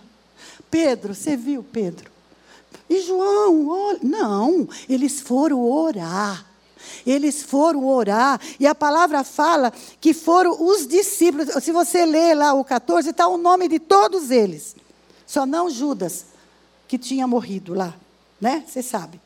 [0.69, 2.11] Pedro, você viu, Pedro?
[2.89, 3.99] E João, olha.
[4.01, 6.45] Não, eles foram orar.
[7.05, 11.49] Eles foram orar, e a palavra fala que foram os discípulos.
[11.61, 14.75] Se você ler lá o 14, está o nome de todos eles,
[15.25, 16.25] só não Judas,
[16.87, 17.93] que tinha morrido lá
[18.39, 18.63] né?
[18.67, 19.19] Você sabe.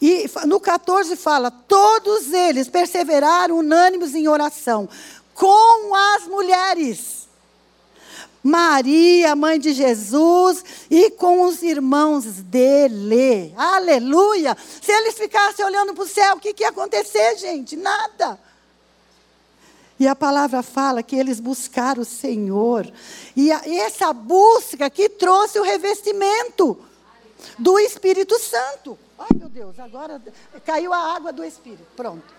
[0.00, 4.88] E no 14 fala: todos eles perseveraram unânimes em oração,
[5.34, 7.18] com as mulheres.
[8.42, 13.52] Maria, mãe de Jesus, e com os irmãos dele.
[13.56, 14.56] Aleluia!
[14.80, 17.76] Se eles ficassem olhando para o céu, o que, que ia acontecer, gente?
[17.76, 18.38] Nada.
[20.00, 22.90] E a palavra fala que eles buscaram o Senhor.
[23.34, 26.78] E, a, e essa busca que trouxe o revestimento
[27.58, 28.98] do Espírito Santo.
[29.18, 30.22] Ai, meu Deus, agora
[30.64, 31.86] caiu a água do Espírito.
[31.96, 32.38] Pronto.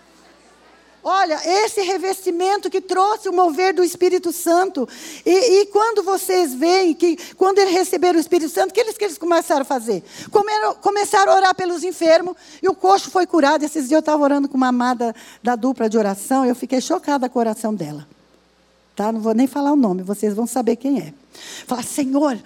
[1.02, 4.86] Olha, esse revestimento que trouxe o mover do Espírito Santo.
[5.24, 8.98] E, e, quando vocês veem que, quando eles receberam o Espírito Santo, o que eles,
[8.98, 10.04] que eles começaram a fazer?
[10.30, 13.64] Comeram, começaram a orar pelos enfermos, e o coxo foi curado.
[13.64, 16.82] Esses dias eu estava orando com uma amada da dupla de oração, e eu fiquei
[16.82, 18.06] chocada com a oração dela.
[18.94, 19.10] Tá?
[19.10, 21.14] Não vou nem falar o nome, vocês vão saber quem é.
[21.66, 22.38] Fala, Senhor,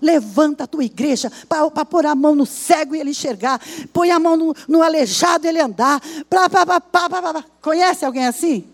[0.00, 3.60] levanta a tua igreja para pôr a mão no cego e ele enxergar,
[3.92, 6.00] põe a mão no, no aleijado e ele andar.
[6.28, 8.66] Pra, pra, pra, conhece alguém assim?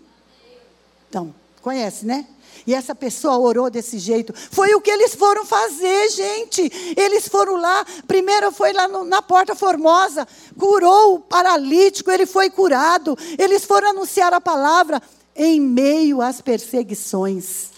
[1.09, 2.27] Então, conhece, né?
[2.65, 4.33] E essa pessoa orou desse jeito.
[4.33, 6.95] Foi o que eles foram fazer, gente.
[6.95, 7.85] Eles foram lá.
[8.07, 10.25] Primeiro foi lá no, na Porta Formosa.
[10.57, 13.17] Curou o paralítico, ele foi curado.
[13.37, 15.01] Eles foram anunciar a palavra
[15.35, 17.72] em meio às perseguições.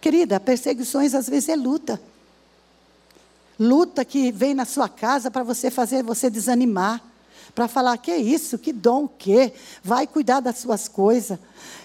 [0.00, 2.00] Querida, perseguições às vezes é luta.
[3.58, 7.02] Luta que vem na sua casa para você fazer você desanimar.
[7.54, 9.52] Para falar, que isso, que dom, o quê?
[9.82, 11.38] Vai cuidar das suas coisas.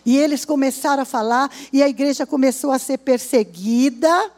[0.06, 4.30] E eles começaram a falar, e a igreja começou a ser perseguida.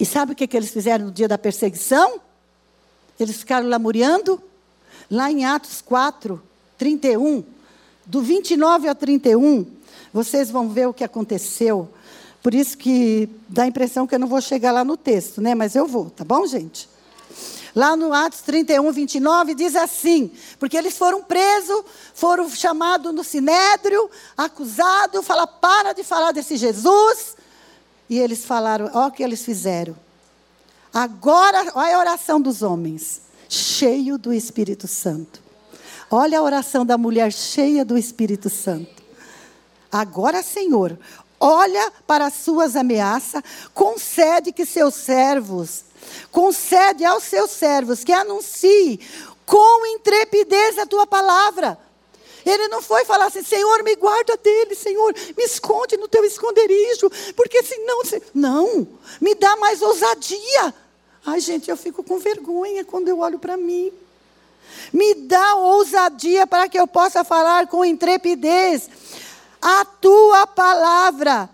[0.00, 2.18] E sabe o que, que eles fizeram no dia da perseguição?
[3.20, 4.40] Eles ficaram lamuriando.
[5.10, 6.42] Lá em Atos 4,
[6.78, 7.44] 31,
[8.06, 9.66] do 29 ao 31,
[10.12, 11.88] vocês vão ver o que aconteceu.
[12.42, 15.54] Por isso que dá a impressão que eu não vou chegar lá no texto, né?
[15.54, 16.88] Mas eu vou, tá bom, gente?
[17.74, 24.10] Lá no Atos 31, 29, diz assim: porque eles foram presos, foram chamados no sinédrio,
[24.36, 27.36] acusados, fala para de falar desse Jesus.
[28.10, 29.96] E eles falaram: ó, o que eles fizeram.
[30.92, 35.40] Agora, olha a oração dos homens, cheio do Espírito Santo.
[36.10, 39.01] Olha a oração da mulher cheia do Espírito Santo.
[39.92, 40.98] Agora, Senhor,
[41.38, 43.42] olha para as suas ameaças,
[43.74, 45.84] concede que seus servos,
[46.30, 48.98] concede aos seus servos que anuncie
[49.44, 51.78] com intrepidez a tua palavra.
[52.44, 57.10] Ele não foi falar assim, Senhor, me guarda dele, Senhor, me esconde no teu esconderijo,
[57.36, 58.00] porque senão.
[58.34, 58.88] Não,
[59.20, 60.74] me dá mais ousadia.
[61.24, 63.92] Ai, gente, eu fico com vergonha quando eu olho para mim.
[64.92, 68.88] Me dá ousadia para que eu possa falar com intrepidez
[69.62, 71.48] a tua palavra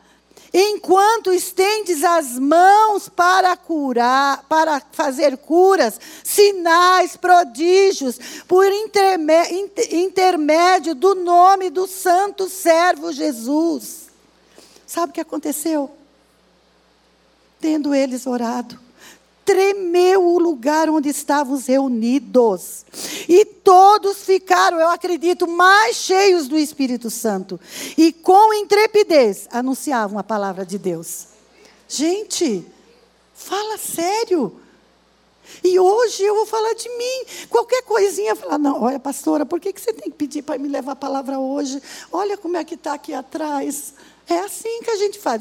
[0.53, 8.67] enquanto estendes as mãos para curar, para fazer curas, sinais, prodígios, por
[9.93, 14.09] intermédio do nome do santo servo Jesus.
[14.87, 15.91] Sabe o que aconteceu?
[17.61, 18.81] Tendo eles orado,
[19.49, 22.85] tremeu o lugar onde estávamos reunidos.
[23.27, 27.59] E todos ficaram, eu acredito, mais cheios do Espírito Santo.
[27.97, 31.29] E com intrepidez anunciavam a palavra de Deus.
[31.89, 32.63] Gente,
[33.33, 34.55] fala sério.
[35.65, 37.47] E hoje eu vou falar de mim.
[37.49, 40.69] Qualquer coisinha, falar, não, olha, pastora, por que, que você tem que pedir para me
[40.69, 41.83] levar a palavra hoje?
[42.13, 43.95] Olha como é que está aqui atrás.
[44.29, 45.41] É assim que a gente faz.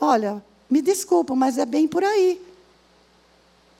[0.00, 2.49] Olha, me desculpa, mas é bem por aí.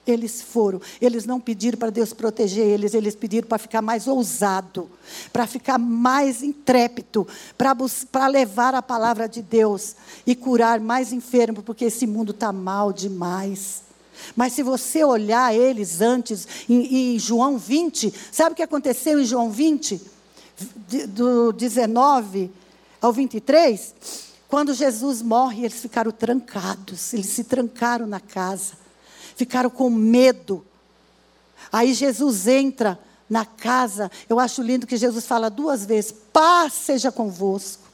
[0.07, 0.81] Eles foram.
[1.01, 4.91] Eles não pediram para Deus proteger eles, eles pediram para ficar mais ousado,
[5.33, 9.95] para ficar mais intrépido, para levar a palavra de Deus
[10.27, 13.83] e curar mais enfermos, porque esse mundo está mal demais.
[14.35, 19.25] Mas se você olhar eles antes, em, em, João 20, sabe o que aconteceu em
[19.25, 20.01] João 20?
[21.09, 22.51] Do 19
[23.01, 23.95] ao 23?
[24.49, 28.80] Quando Jesus morre, eles ficaram trancados, eles se trancaram na casa
[29.37, 30.65] ficaram com medo.
[31.73, 34.11] Aí Jesus entra na casa.
[34.29, 37.85] Eu acho lindo que Jesus fala duas vezes: paz seja convosco.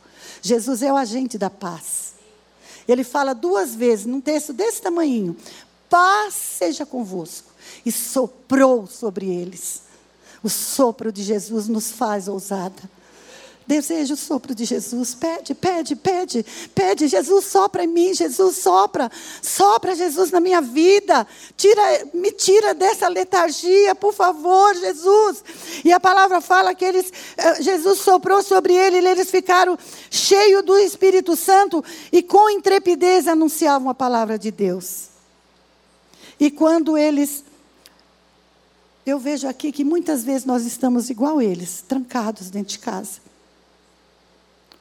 [0.41, 2.15] Jesus é o agente da paz.
[2.89, 5.37] Ele fala duas vezes, num texto desse tamanho:
[5.91, 7.51] paz seja convosco.
[7.85, 9.83] E soprou sobre eles.
[10.43, 12.96] O sopro de Jesus nos faz ousada.
[13.67, 15.13] Deseja o sopro de Jesus.
[15.13, 16.47] Pede, pede, pede.
[16.73, 17.09] Pede.
[17.09, 18.15] Jesus sopra em mim.
[18.15, 19.11] Jesus sopra.
[19.43, 21.27] Sopra Jesus na minha vida.
[21.57, 21.83] Tira,
[22.15, 25.43] me tira dessa letargia, por favor, Jesus.
[25.85, 29.77] E a palavra fala que eles, eh, Jesus soprou sobre ele, e eles ficaram
[30.11, 35.09] cheios do Espírito Santo e com intrepidez anunciavam a palavra de Deus.
[36.39, 37.45] E quando eles
[39.05, 43.26] eu vejo aqui que muitas vezes nós estamos igual eles, trancados dentro de casa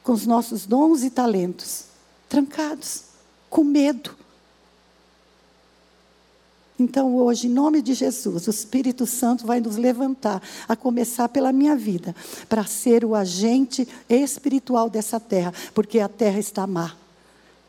[0.06, 1.86] com os nossos dons e talentos,
[2.28, 3.02] trancados,
[3.50, 4.16] com medo.
[6.78, 11.52] Então, hoje, em nome de Jesus, o Espírito Santo vai nos levantar, a começar pela
[11.52, 12.14] minha vida,
[12.48, 16.94] para ser o agente espiritual dessa terra, porque a terra está má.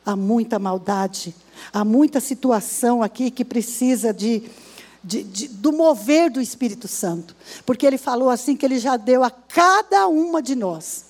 [0.06, 1.34] Há muita maldade,
[1.74, 4.44] há muita situação aqui que precisa de,
[5.04, 7.36] de, de, do mover do Espírito Santo.
[7.66, 11.07] Porque ele falou assim que ele já deu a cada uma de nós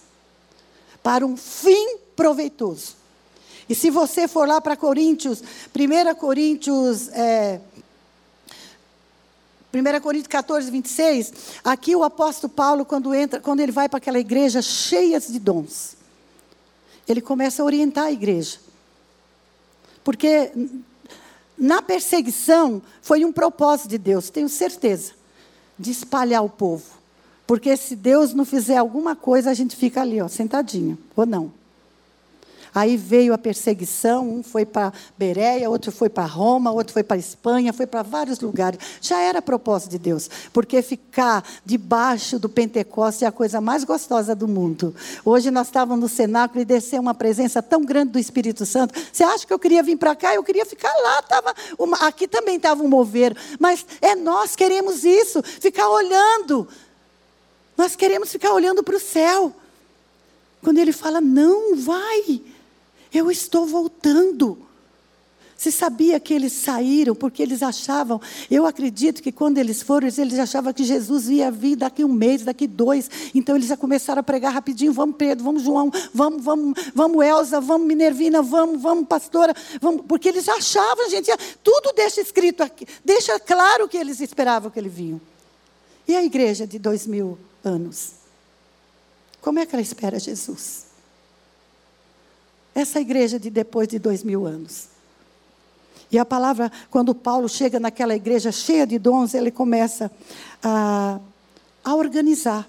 [1.08, 2.98] para um fim proveitoso.
[3.70, 5.42] E se você for lá para Coríntios,
[5.74, 7.08] 1 Coríntios.
[7.14, 7.62] É,
[9.74, 14.20] 1 Coríntios 14, 26, aqui o apóstolo Paulo, quando entra, quando ele vai para aquela
[14.20, 15.96] igreja cheia de dons,
[17.08, 18.60] ele começa a orientar a igreja.
[20.04, 20.52] Porque
[21.58, 25.14] na perseguição foi um propósito de Deus, tenho certeza,
[25.80, 26.97] de espalhar o povo.
[27.48, 31.52] Porque se Deus não fizer alguma coisa, a gente fica ali, ó, sentadinho, ou não.
[32.78, 37.18] Aí veio a perseguição, um foi para Bereia, outro foi para Roma, outro foi para
[37.18, 38.80] Espanha, foi para vários lugares.
[39.02, 44.36] Já era propósito de Deus, porque ficar debaixo do Pentecoste é a coisa mais gostosa
[44.36, 44.94] do mundo.
[45.26, 48.94] Hoje nós estávamos no cenáculo e desceu uma presença tão grande do Espírito Santo.
[49.12, 50.36] Você acha que eu queria vir para cá?
[50.36, 51.22] Eu queria ficar lá.
[51.24, 53.36] Tava uma, aqui também estava um mover.
[53.60, 56.68] Mas é nós queremos isso, ficar olhando
[57.78, 59.54] nós queremos ficar olhando para o céu.
[60.62, 62.42] Quando ele fala, não, vai,
[63.14, 64.58] eu estou voltando.
[65.58, 70.38] Você sabia que eles saíram porque eles achavam, eu acredito que quando eles foram, eles
[70.38, 73.10] achavam que Jesus ia vir daqui um mês, daqui dois.
[73.34, 77.60] Então eles já começaram a pregar rapidinho: vamos Pedro, vamos João, vamos, vamos, vamos Elza,
[77.60, 81.32] vamos Minervina, vamos, vamos pastora, vamos, porque eles achavam, gente,
[81.64, 85.20] tudo deixa escrito aqui, deixa claro que eles esperavam que ele vinha.
[86.08, 87.36] E a igreja de dois mil
[87.68, 88.14] anos.
[89.42, 90.86] Como é que ela espera Jesus?
[92.74, 94.88] Essa igreja de depois de dois mil anos.
[96.12, 100.12] E a palavra, quando Paulo chega naquela igreja cheia de dons, ele começa
[100.64, 101.20] a,
[101.84, 102.68] a organizar.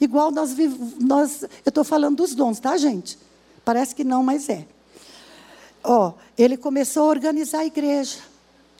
[0.00, 0.56] Igual nós,
[0.98, 3.18] nós eu estou falando dos dons, tá, gente?
[3.64, 4.66] Parece que não, mas é.
[5.84, 8.18] Ó, ele começou a organizar a igreja.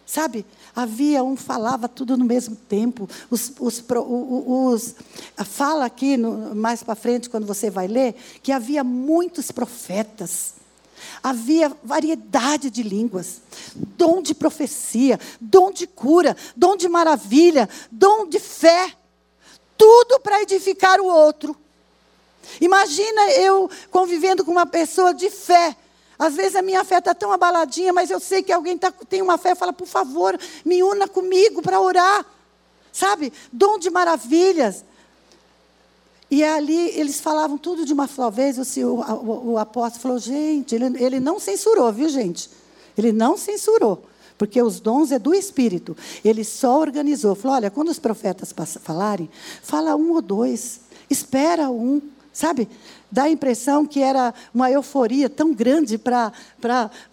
[0.07, 0.45] Sabe?
[0.75, 3.09] Havia um falava tudo no mesmo tempo.
[3.31, 4.95] Os, os, os
[5.45, 10.55] fala aqui no, mais para frente quando você vai ler que havia muitos profetas.
[11.23, 13.41] Havia variedade de línguas,
[13.75, 18.95] dom de profecia, dom de cura, dom de maravilha, dom de fé,
[19.77, 21.57] tudo para edificar o outro.
[22.61, 25.77] Imagina eu convivendo com uma pessoa de fé,
[26.21, 29.23] às vezes a minha fé está tão abaladinha, mas eu sei que alguém tá, tem
[29.23, 32.27] uma fé, fala, por favor, me una comigo para orar.
[32.93, 33.33] Sabe?
[33.51, 34.85] Dom de maravilhas.
[36.31, 38.59] E ali eles falavam tudo de uma só vez.
[38.59, 42.51] O, o, o apóstolo falou, gente, ele, ele não censurou, viu, gente?
[42.99, 44.05] Ele não censurou
[44.37, 45.97] porque os dons é do Espírito.
[46.25, 47.35] Ele só organizou.
[47.35, 49.29] Falou: olha, quando os profetas falarem,
[49.63, 50.81] fala um ou dois,
[51.11, 52.01] espera um,
[52.33, 52.67] sabe?
[53.11, 56.33] Dá a impressão que era uma euforia tão grande para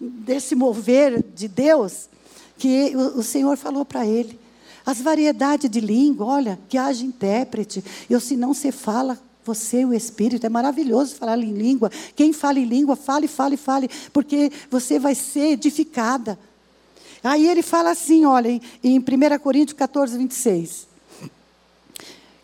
[0.00, 2.08] desse mover de Deus,
[2.56, 4.38] que o, o Senhor falou para ele.
[4.84, 7.84] As variedades de língua, olha, que haja intérprete.
[8.08, 11.90] Eu, se não se fala, você, o Espírito, é maravilhoso falar em língua.
[12.14, 16.38] Quem fala em língua, fale, fale, fale, porque você vai ser edificada.
[17.22, 19.02] Aí ele fala assim, olha, em, em 1
[19.40, 20.86] Coríntios 14, 26.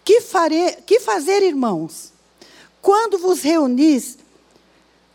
[0.04, 2.13] Que, farei, que fazer, irmãos?
[2.85, 4.18] Quando vos reunis,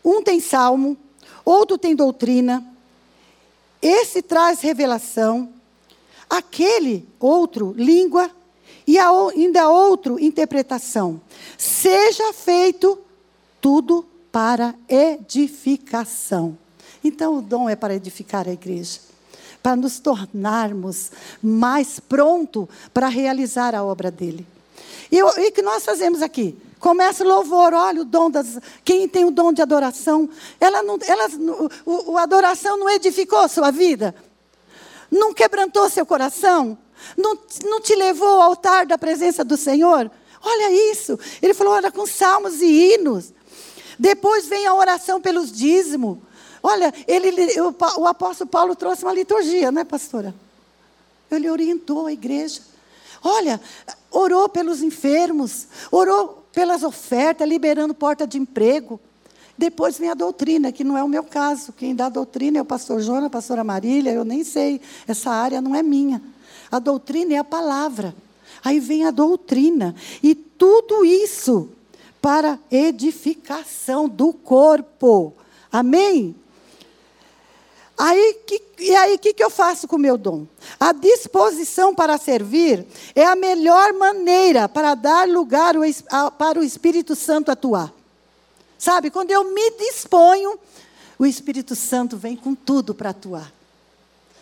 [0.04, 0.96] um tem salmo,
[1.44, 2.66] outro tem doutrina,
[3.80, 5.52] esse traz revelação,
[6.28, 8.28] aquele outro língua
[8.84, 11.20] e ainda outro interpretação.
[11.56, 12.98] Seja feito
[13.60, 16.58] tudo para edificação.
[17.04, 18.98] Então o dom é para edificar a igreja,
[19.62, 24.44] para nos tornarmos mais pronto para realizar a obra dele.
[25.08, 26.58] E o que nós fazemos aqui?
[26.80, 28.58] Começa o louvor, olha o dom das.
[28.82, 31.28] Quem tem o dom de adoração, ela não, ela,
[31.84, 34.14] o, o adoração não edificou sua vida,
[35.10, 36.78] não quebrantou seu coração,
[37.18, 40.10] não, não te levou ao altar da presença do Senhor.
[40.42, 41.18] Olha isso.
[41.42, 43.34] Ele falou, olha, com salmos e hinos.
[43.98, 46.16] Depois vem a oração pelos dízimos.
[46.62, 50.34] Olha, ele, o, o apóstolo Paulo trouxe uma liturgia, né, pastora?
[51.30, 52.62] Ele orientou a igreja.
[53.22, 53.60] Olha,
[54.10, 59.00] orou pelos enfermos, orou pelas ofertas, liberando porta de emprego.
[59.56, 61.72] Depois vem a doutrina, que não é o meu caso.
[61.72, 64.80] Quem dá a doutrina é o pastor Jonas, a pastora Marília, eu nem sei.
[65.06, 66.22] Essa área não é minha.
[66.70, 68.14] A doutrina é a palavra.
[68.64, 69.94] Aí vem a doutrina.
[70.22, 71.68] E tudo isso
[72.20, 75.34] para edificação do corpo.
[75.70, 76.34] Amém?
[78.02, 80.46] Aí, que, e aí, o que, que eu faço com o meu dom?
[80.80, 85.74] A disposição para servir é a melhor maneira para dar lugar
[86.38, 87.92] para o Espírito Santo atuar.
[88.78, 90.58] Sabe, quando eu me disponho,
[91.18, 93.52] o Espírito Santo vem com tudo para atuar.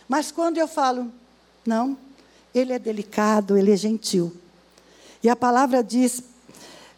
[0.09, 1.13] Mas quando eu falo,
[1.67, 1.99] não,
[2.55, 4.33] ele é delicado, ele é gentil.
[5.21, 6.23] E a palavra diz,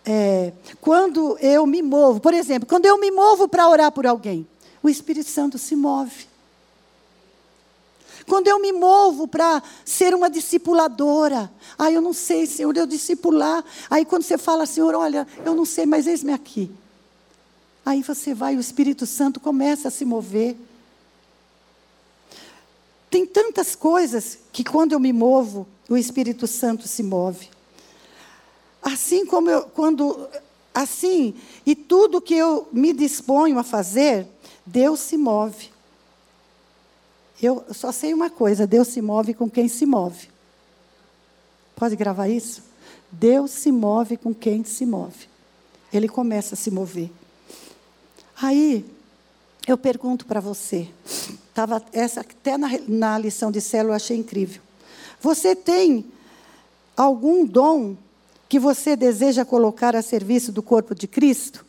[0.05, 4.47] é, quando eu me movo, por exemplo, quando eu me movo para orar por alguém,
[4.83, 6.29] o Espírito Santo se move.
[8.27, 13.65] Quando eu me movo para ser uma discipuladora, ah, eu não sei, Senhor, eu discipular.
[13.89, 16.71] Aí quando você fala, Senhor, olha, eu não sei, mas eis-me aqui.
[17.85, 20.57] Aí você vai, o Espírito Santo começa a se mover.
[23.11, 27.49] Tem tantas coisas que quando eu me movo, o Espírito Santo se move.
[28.81, 30.29] Assim como eu, quando,
[30.73, 31.35] assim,
[31.67, 34.27] e tudo que eu me disponho a fazer,
[34.65, 35.71] Deus se move.
[37.43, 40.29] Eu só sei uma coisa: Deus se move com quem se move.
[41.75, 42.63] Pode gravar isso?
[43.11, 45.29] Deus se move com quem se move.
[45.93, 47.11] Ele começa a se mover.
[48.41, 48.85] Aí,
[49.67, 50.89] eu pergunto para você,
[51.53, 54.63] tava essa até na, na lição de célula eu achei incrível.
[55.21, 56.07] Você tem
[56.97, 57.97] algum dom
[58.49, 61.65] que você deseja colocar a serviço do corpo de Cristo?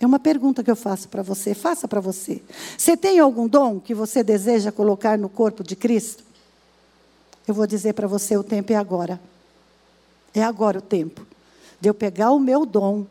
[0.00, 2.42] É uma pergunta que eu faço para você, faça para você.
[2.76, 6.24] Você tem algum dom que você deseja colocar no corpo de Cristo?
[7.46, 9.20] Eu vou dizer para você: o tempo é agora.
[10.34, 11.26] É agora o tempo
[11.78, 13.06] de eu pegar o meu dom,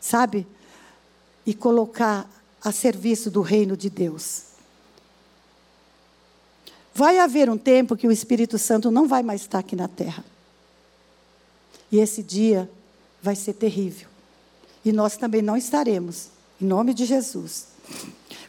[0.00, 0.46] sabe?
[1.46, 2.28] E colocar
[2.62, 4.42] a serviço do reino de Deus.
[6.92, 10.24] Vai haver um tempo que o Espírito Santo não vai mais estar aqui na terra.
[11.92, 12.68] E esse dia
[13.22, 14.07] vai ser terrível.
[14.84, 16.28] E nós também não estaremos,
[16.60, 17.68] em nome de Jesus.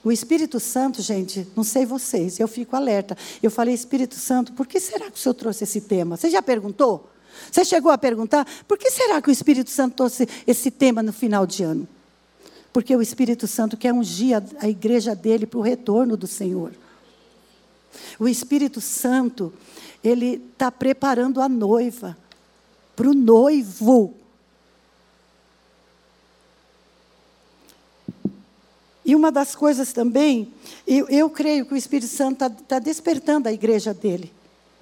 [0.03, 3.17] O Espírito Santo, gente, não sei vocês, eu fico alerta.
[3.43, 6.15] Eu falei, Espírito Santo, por que será que o Senhor trouxe esse tema?
[6.15, 7.09] Você já perguntou?
[7.51, 11.11] Você chegou a perguntar, por que será que o Espírito Santo trouxe esse tema no
[11.11, 11.87] final de ano?
[12.71, 16.71] Porque o Espírito Santo quer ungir a igreja dele para o retorno do Senhor.
[18.19, 19.51] O Espírito Santo,
[20.03, 22.15] ele está preparando a noiva
[22.95, 24.13] para o noivo.
[29.09, 30.53] E uma das coisas também,
[30.85, 34.31] eu, eu creio que o Espírito Santo está tá despertando a igreja dele,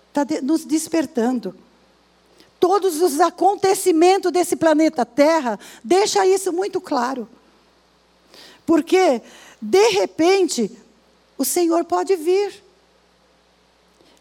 [0.10, 1.56] está de, nos despertando.
[2.60, 7.26] Todos os acontecimentos desse planeta Terra deixa isso muito claro.
[8.66, 9.22] Porque,
[9.62, 10.78] de repente,
[11.38, 12.62] o Senhor pode vir.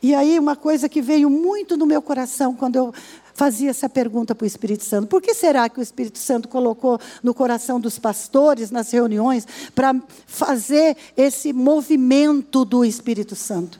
[0.00, 2.94] E aí, uma coisa que veio muito no meu coração quando eu
[3.36, 6.98] fazia essa pergunta para o Espírito Santo: por que será que o Espírito Santo colocou
[7.22, 9.94] no coração dos pastores, nas reuniões, para
[10.26, 13.78] fazer esse movimento do Espírito Santo?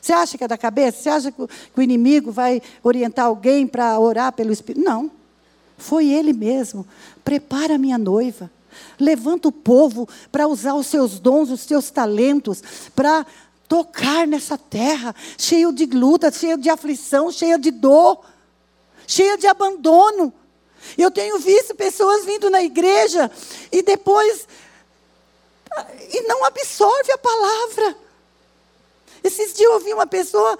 [0.00, 1.02] Você acha que é da cabeça?
[1.02, 1.42] Você acha que
[1.76, 4.82] o inimigo vai orientar alguém para orar pelo Espírito?
[4.82, 5.10] Não.
[5.76, 6.86] Foi ele mesmo.
[7.22, 8.50] Prepara a minha noiva.
[8.98, 12.62] Levanta o povo para usar os seus dons, os seus talentos,
[12.94, 13.26] para
[13.68, 18.20] tocar nessa terra, cheio de luta, cheio de aflição, cheia de dor,
[19.08, 20.32] cheia de abandono.
[20.96, 23.28] Eu tenho visto pessoas vindo na igreja
[23.72, 24.46] e depois
[26.12, 27.96] e não absorve a palavra.
[29.24, 30.58] Esses dias eu ouvi uma pessoa,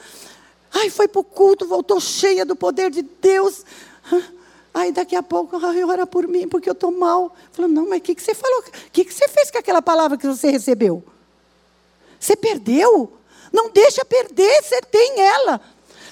[0.72, 3.64] ai, foi para o culto, voltou cheia do poder de Deus.
[4.74, 7.34] Aí daqui a pouco, ai, ora por mim, porque eu estou mal.
[7.52, 8.60] Falou, não, mas o que, que você falou?
[8.60, 11.02] O que, que você fez com aquela palavra que você recebeu?
[12.18, 13.12] Você perdeu?
[13.52, 15.60] Não deixa perder, você tem ela.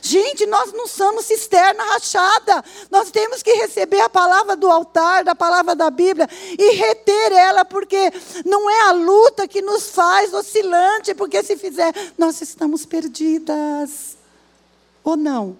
[0.06, 2.64] Gente, nós não somos cisterna rachada.
[2.92, 7.64] Nós temos que receber a palavra do altar, da palavra da Bíblia e reter ela,
[7.64, 8.12] porque
[8.44, 14.16] não é a luta que nos faz oscilante, porque se fizer, nós estamos perdidas.
[15.02, 15.56] Ou não?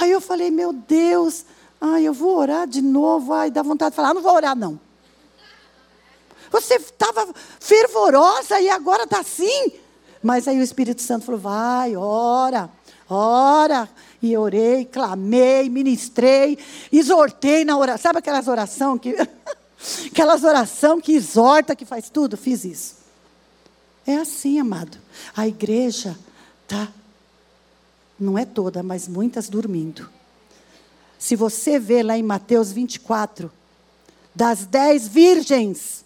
[0.00, 1.44] Aí eu falei, meu Deus,
[1.80, 3.32] ai, eu vou orar de novo.
[3.32, 4.80] Ai, dá vontade de falar, não vou orar, não.
[6.50, 7.28] Você estava
[7.60, 9.72] fervorosa e agora está assim.
[10.20, 12.68] Mas aí o Espírito Santo falou: vai, ora,
[13.08, 13.88] ora.
[14.22, 16.58] E orei, clamei, ministrei,
[16.90, 18.02] exortei na oração.
[18.02, 19.14] Sabe aquelas orações que.
[20.06, 22.36] aquelas oração que exorta, que faz tudo?
[22.36, 22.96] Fiz isso.
[24.06, 24.98] É assim, amado.
[25.36, 26.16] A igreja
[26.62, 26.88] está,
[28.18, 30.08] não é toda, mas muitas dormindo.
[31.18, 33.50] Se você vê lá em Mateus 24,
[34.34, 36.04] das dez virgens,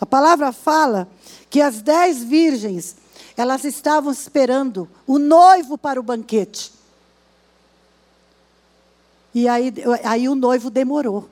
[0.00, 1.08] a palavra fala
[1.48, 2.96] que as dez virgens,
[3.36, 6.72] elas estavam esperando o noivo para o banquete.
[9.34, 9.72] E aí,
[10.04, 11.28] aí o noivo demorou.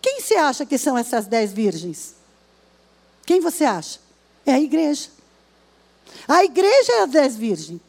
[0.00, 2.14] Quem você acha que são essas dez virgens?
[3.26, 3.98] Quem você acha?
[4.46, 5.08] É a igreja.
[6.26, 7.80] A igreja é as dez virgens.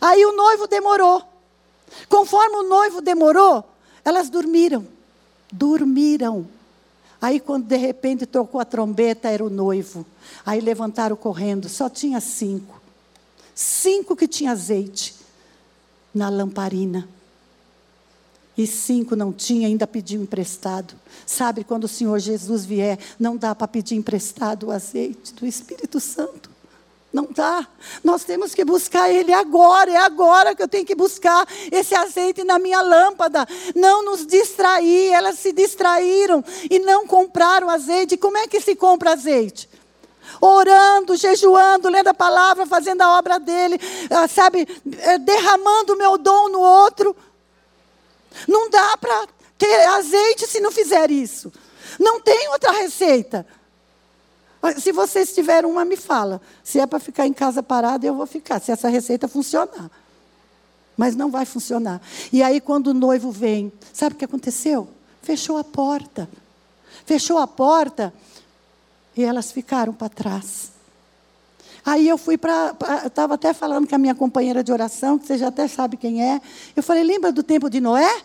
[0.00, 1.22] Aí o noivo demorou.
[2.08, 3.64] Conforme o noivo demorou,
[4.04, 4.86] elas dormiram.
[5.50, 6.46] Dormiram.
[7.22, 10.04] Aí, quando de repente tocou a trombeta, era o noivo.
[10.44, 12.82] Aí levantaram correndo, só tinha cinco.
[13.54, 15.14] Cinco que tinha azeite
[16.12, 17.08] na lamparina.
[18.58, 20.94] E cinco não tinha, ainda pediu emprestado.
[21.24, 26.00] Sabe, quando o Senhor Jesus vier, não dá para pedir emprestado o azeite do Espírito
[26.00, 26.51] Santo.
[27.12, 27.66] Não dá.
[28.02, 29.90] Nós temos que buscar Ele agora.
[29.90, 33.46] É agora que eu tenho que buscar esse azeite na minha lâmpada.
[33.74, 35.12] Não nos distrair.
[35.12, 38.16] Elas se distraíram e não compraram azeite.
[38.16, 39.68] Como é que se compra azeite?
[40.40, 43.78] Orando, jejuando, lendo a palavra, fazendo a obra dele,
[44.10, 44.66] ah, sabe,
[44.98, 47.14] eh, derramando o meu dom no outro.
[48.48, 49.26] Não dá para
[49.58, 51.52] ter azeite se não fizer isso.
[52.00, 53.46] Não tem outra receita.
[54.78, 56.40] Se vocês tiverem uma, me fala.
[56.62, 59.90] Se é para ficar em casa parada, eu vou ficar, se essa receita funcionar.
[60.96, 62.00] Mas não vai funcionar.
[62.32, 64.88] E aí, quando o noivo vem, sabe o que aconteceu?
[65.22, 66.28] Fechou a porta.
[67.04, 68.12] Fechou a porta
[69.16, 70.70] e elas ficaram para trás.
[71.84, 72.76] Aí eu fui para.
[73.04, 76.22] Estava até falando com a minha companheira de oração, que você já até sabe quem
[76.22, 76.40] é.
[76.76, 78.22] Eu falei: lembra do tempo de Noé?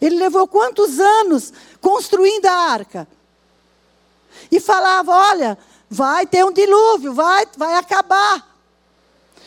[0.00, 3.08] Ele levou quantos anos construindo a arca?
[4.50, 5.58] E falava: olha,
[5.88, 8.46] vai ter um dilúvio, vai, vai acabar.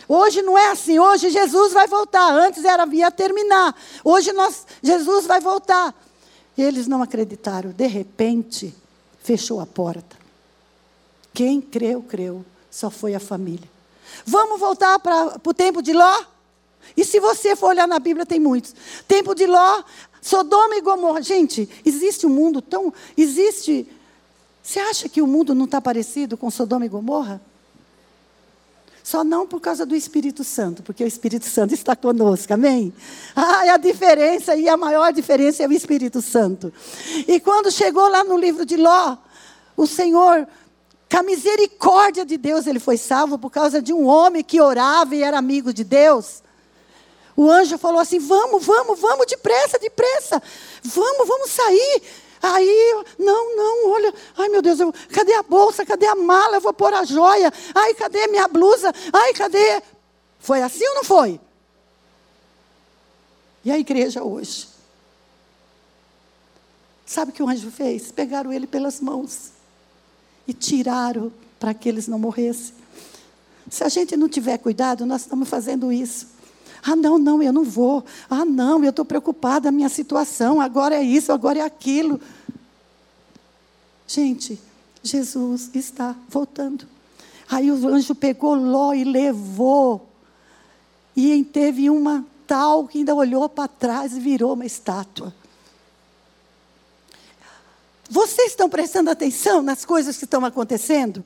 [0.07, 2.33] Hoje não é assim, hoje Jesus vai voltar.
[2.33, 3.75] Antes era ia terminar.
[4.03, 5.95] Hoje nós, Jesus vai voltar.
[6.57, 7.71] E eles não acreditaram.
[7.71, 8.75] De repente,
[9.23, 10.17] fechou a porta.
[11.33, 12.45] Quem creu, creu.
[12.69, 13.69] Só foi a família.
[14.25, 16.23] Vamos voltar para o tempo de Ló?
[16.95, 18.75] E se você for olhar na Bíblia, tem muitos.
[19.07, 19.83] Tempo de Ló,
[20.21, 21.21] Sodoma e Gomorra.
[21.21, 22.93] Gente, existe um mundo tão.
[23.15, 23.87] Existe
[24.63, 27.41] você acha que o mundo não está parecido com Sodoma e Gomorra?
[29.03, 32.93] Só não por causa do Espírito Santo, porque o Espírito Santo está conosco, amém?
[33.35, 36.71] Ah, a diferença, e a maior diferença é o Espírito Santo.
[37.27, 39.17] E quando chegou lá no livro de Ló,
[39.75, 40.47] o Senhor
[41.09, 45.13] Com a misericórdia de Deus ele foi salvo por causa de um homem que orava
[45.13, 46.41] e era amigo de Deus.
[47.35, 50.41] O anjo falou assim: Vamos, vamos, vamos, depressa, depressa.
[50.83, 52.01] Vamos, vamos sair.
[52.41, 55.85] Aí, não, não, olha, ai meu Deus, eu, cadê a bolsa?
[55.85, 56.57] Cadê a mala?
[56.57, 57.53] Eu vou pôr a joia.
[57.75, 58.91] Ai, cadê minha blusa?
[59.13, 59.81] Ai, cadê?
[60.39, 61.39] Foi assim ou não foi?
[63.63, 64.67] E a igreja hoje?
[67.05, 68.11] Sabe o que o anjo fez?
[68.11, 69.51] Pegaram ele pelas mãos
[70.47, 72.73] e tiraram para que eles não morressem.
[73.69, 76.27] Se a gente não tiver cuidado, nós estamos fazendo isso.
[76.83, 78.03] Ah, não, não, eu não vou.
[78.29, 82.19] Ah, não, eu estou preocupada, a minha situação, agora é isso, agora é aquilo.
[84.07, 84.59] Gente,
[85.03, 86.87] Jesus está voltando.
[87.49, 90.07] Aí o anjo pegou Ló e levou.
[91.15, 95.33] E teve uma tal que ainda olhou para trás e virou uma estátua.
[98.09, 101.23] Vocês estão prestando atenção nas coisas que estão acontecendo?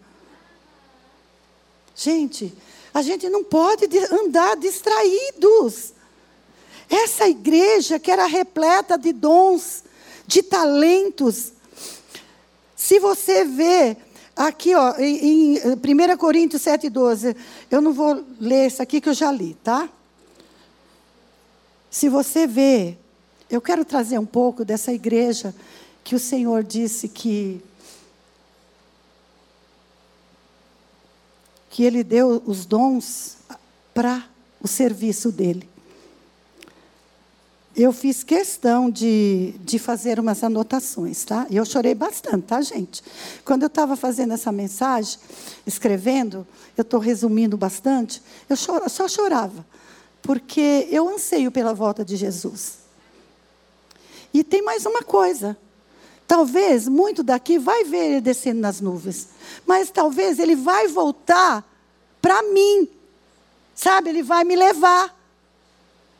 [1.95, 2.53] Gente,
[2.95, 5.91] a gente não pode andar distraídos.
[6.89, 9.83] Essa igreja que era repleta de dons,
[10.25, 11.51] de talentos.
[12.73, 13.97] Se você vê
[14.33, 17.35] aqui, ó, em, em 1 Coríntios 7,12,
[17.69, 19.89] eu não vou ler isso aqui que eu já li, tá?
[21.91, 22.95] Se você vê,
[23.49, 25.53] eu quero trazer um pouco dessa igreja
[26.01, 27.61] que o Senhor disse que
[31.75, 33.35] que ele deu os dons
[33.93, 34.25] para
[34.61, 35.69] o serviço dele.
[37.75, 41.45] Eu fiz questão de, de fazer umas anotações, tá?
[41.49, 43.03] E eu chorei bastante, tá, gente?
[43.43, 45.19] Quando eu estava fazendo essa mensagem,
[45.67, 46.47] escrevendo,
[46.77, 49.65] eu estou resumindo bastante, eu choro, só chorava,
[50.21, 52.77] porque eu anseio pela volta de Jesus.
[54.33, 55.57] E tem mais uma coisa.
[56.27, 59.29] Talvez muito daqui vai ver ele descendo nas nuvens,
[59.65, 61.63] mas talvez ele vai voltar
[62.21, 62.89] para mim,
[63.75, 64.09] sabe?
[64.09, 65.13] Ele vai me levar.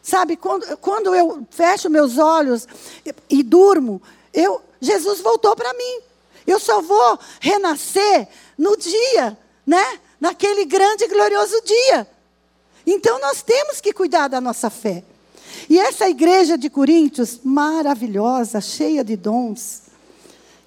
[0.04, 2.68] Sabe, quando, quando eu fecho meus olhos
[3.04, 4.00] e, e durmo,
[4.32, 6.00] eu, Jesus voltou para mim.
[6.46, 9.36] Eu só vou renascer no dia,
[9.66, 10.00] né?
[10.20, 12.08] Naquele grande e glorioso dia.
[12.86, 15.04] Então nós temos que cuidar da nossa fé.
[15.68, 19.85] E essa igreja de Coríntios, maravilhosa, cheia de dons,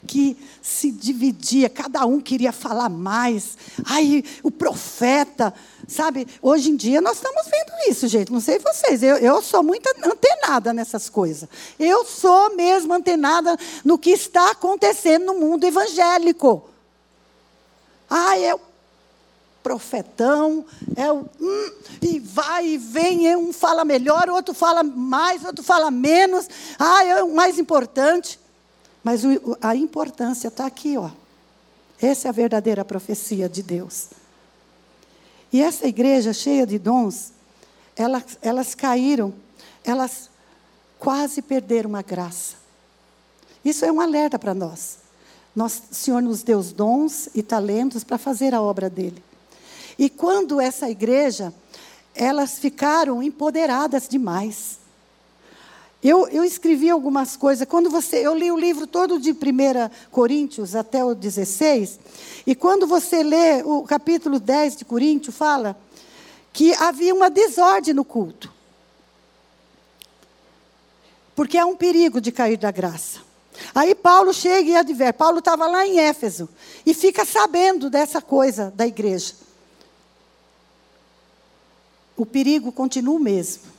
[0.08, 3.58] que se dividia, cada um queria falar mais.
[3.84, 5.52] Ai, o profeta,
[5.86, 6.26] sabe?
[6.40, 8.32] Hoje em dia nós estamos vendo isso, gente.
[8.32, 11.48] Não sei vocês, eu, eu sou muito antenada nessas coisas.
[11.78, 16.70] Eu sou mesmo antenada no que está acontecendo no mundo evangélico.
[18.08, 18.60] Ai, é o
[19.62, 20.64] profetão,
[20.96, 21.26] é o.
[21.38, 26.48] Hum, e vai e vem, um fala melhor, outro fala mais, outro fala menos.
[26.78, 28.40] Ah, é o mais importante.
[29.08, 31.08] Mas o, a importância está aqui, ó.
[31.98, 34.08] Essa é a verdadeira profecia de Deus.
[35.50, 37.32] E essa igreja cheia de dons,
[37.96, 39.32] elas, elas caíram,
[39.82, 40.28] elas
[40.98, 42.56] quase perderam a graça.
[43.64, 44.98] Isso é um alerta para nós.
[45.56, 45.82] nós.
[45.90, 49.24] O Senhor nos deu os dons e talentos para fazer a obra dele.
[49.98, 51.50] E quando essa igreja,
[52.14, 54.77] elas ficaram empoderadas demais.
[56.02, 57.66] Eu, eu escrevi algumas coisas.
[57.66, 59.36] Quando você, eu li o livro todo de 1
[60.10, 61.98] Coríntios até o 16,
[62.46, 65.76] e quando você lê o capítulo 10 de Coríntios, fala
[66.52, 68.52] que havia uma desordem no culto.
[71.34, 73.20] Porque há um perigo de cair da graça.
[73.74, 75.18] Aí Paulo chega e adverte.
[75.18, 76.48] Paulo estava lá em Éfeso
[76.86, 79.34] e fica sabendo dessa coisa da igreja.
[82.16, 83.77] O perigo continua o mesmo.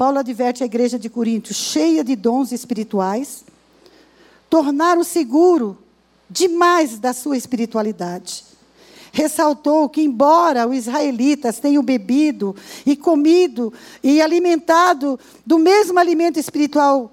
[0.00, 3.44] Paulo adverte a igreja de Corinto, cheia de dons espirituais,
[4.48, 5.76] tornaram seguro
[6.30, 8.42] demais da sua espiritualidade.
[9.12, 17.12] Ressaltou que, embora os israelitas tenham bebido e comido e alimentado do mesmo alimento espiritual,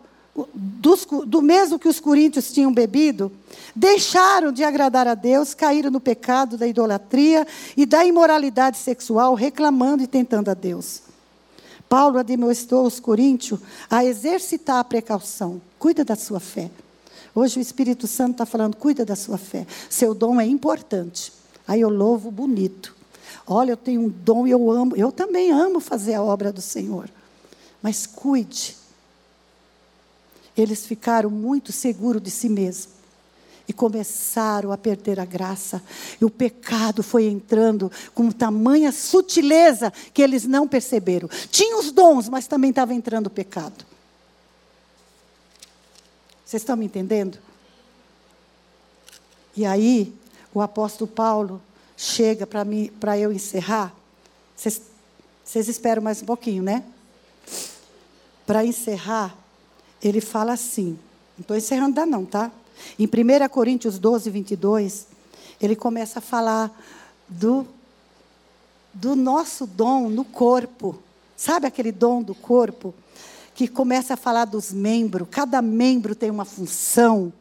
[0.54, 3.30] dos, do mesmo que os coríntios tinham bebido,
[3.76, 10.04] deixaram de agradar a Deus, caíram no pecado da idolatria e da imoralidade sexual, reclamando
[10.04, 11.06] e tentando a Deus.
[11.90, 13.60] Paulo admoestou os coríntios
[13.90, 15.62] a exercitar a precaução.
[15.80, 16.70] Cuida da sua fé.
[17.34, 19.66] Hoje o Espírito Santo está falando, cuida da sua fé.
[19.90, 21.32] Seu dom é importante.
[21.68, 22.96] Aí eu louvo bonito.
[23.46, 24.96] Olha, eu tenho um dom e eu amo.
[24.96, 27.10] Eu também amo fazer a obra do Senhor.
[27.82, 28.76] Mas cuide.
[30.58, 32.97] Eles ficaram muito seguros de si mesmos
[33.68, 35.82] e começaram a perder a graça.
[36.22, 41.30] E o pecado foi entrando com tamanha sutileza que eles não perceberam.
[41.52, 43.86] Tinham os dons, mas também estava entrando o pecado.
[46.46, 47.38] Vocês estão me entendendo?
[49.56, 50.14] E aí,
[50.54, 51.62] o apóstolo Paulo
[51.98, 53.94] chega para eu encerrar.
[54.56, 56.84] Vocês esperam mais um pouquinho, né?
[58.46, 59.36] Para encerrar,
[60.02, 60.98] ele fala assim.
[61.38, 62.50] Não estou encerrando ainda não, tá?
[62.98, 65.08] Em 1 Coríntios 12, 22,
[65.62, 66.72] ele começa a falar
[67.28, 67.68] do,
[68.94, 70.98] do nosso dom no corpo.
[71.36, 72.94] Sabe aquele dom do corpo?
[73.54, 75.28] Que começa a falar dos membros.
[75.30, 77.34] Cada membro tem uma função.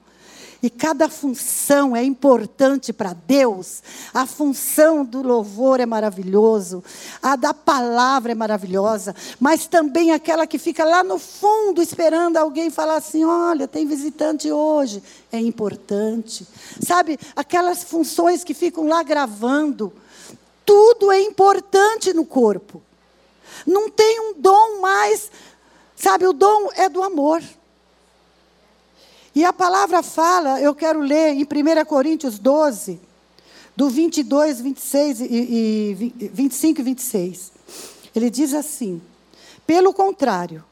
[0.62, 3.82] E cada função é importante para Deus.
[4.12, 6.82] A função do louvor é maravilhoso,
[7.22, 12.70] a da palavra é maravilhosa, mas também aquela que fica lá no fundo esperando alguém
[12.70, 15.02] falar assim: "Olha, tem visitante hoje".
[15.30, 16.46] É importante.
[16.80, 19.92] Sabe, aquelas funções que ficam lá gravando,
[20.64, 22.82] tudo é importante no corpo.
[23.66, 25.30] Não tem um dom mais,
[25.94, 27.42] sabe, o dom é do amor.
[29.36, 32.98] E a palavra fala, eu quero ler em 1 Coríntios 12,
[33.76, 37.52] do 22, 26 e, e 25 e 26.
[38.14, 38.98] Ele diz assim:
[39.66, 40.64] pelo contrário,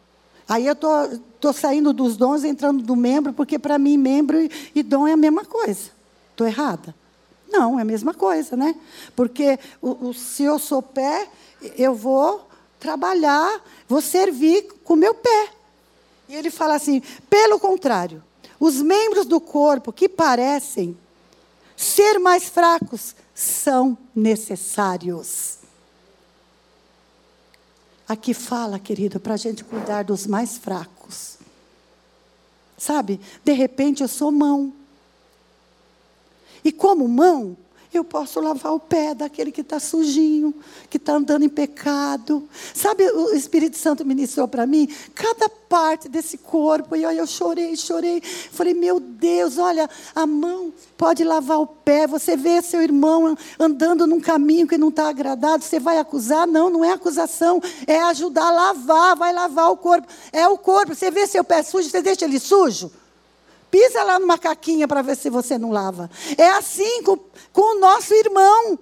[0.49, 4.83] aí eu estou saindo dos dons, entrando do membro, porque para mim membro e, e
[4.83, 5.91] dom é a mesma coisa.
[6.31, 6.95] Estou errada?
[7.47, 8.75] Não, é a mesma coisa, né?
[9.15, 11.29] Porque o, o, se eu sou pé,
[11.77, 12.49] eu vou
[12.81, 15.51] trabalhar, vou servir com o meu pé.
[16.31, 18.23] E ele fala assim: pelo contrário,
[18.65, 20.97] os membros do corpo que parecem
[21.77, 25.59] ser mais fracos são necessários.
[28.09, 31.37] Aqui fala, querido, para a gente cuidar dos mais fracos.
[32.79, 34.73] Sabe, de repente eu sou mão.
[36.65, 37.59] E como mão,
[37.99, 40.55] eu posso lavar o pé daquele que está sujinho,
[40.89, 42.49] que está andando em pecado.
[42.75, 46.95] Sabe, o Espírito Santo ministrou para mim cada parte desse corpo.
[46.95, 48.21] E aí eu chorei, chorei.
[48.21, 52.07] Falei, meu Deus, olha, a mão pode lavar o pé.
[52.07, 56.47] Você vê seu irmão andando num caminho que não está agradado, você vai acusar?
[56.47, 60.07] Não, não é acusação, é ajudar a lavar, vai lavar o corpo.
[60.33, 60.95] É o corpo.
[60.95, 62.91] Você vê seu pé sujo, você deixa ele sujo?
[63.75, 66.09] Pisa lá numa caquinha para ver se você não lava.
[66.39, 67.19] É assim com,
[67.53, 68.79] com o nosso irmão.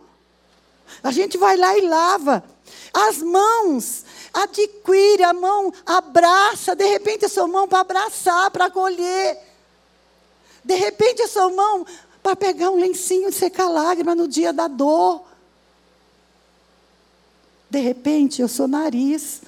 [1.03, 2.45] A gente vai lá e lava.
[2.93, 6.77] As mãos, adquire a mão, abraça.
[6.77, 9.39] De repente, a sua mão para abraçar, para acolher.
[10.63, 11.87] De repente, a sua mão
[12.23, 15.25] para pegar um lencinho e secar lágrima no dia da dor.
[17.71, 19.41] De repente, eu sou nariz.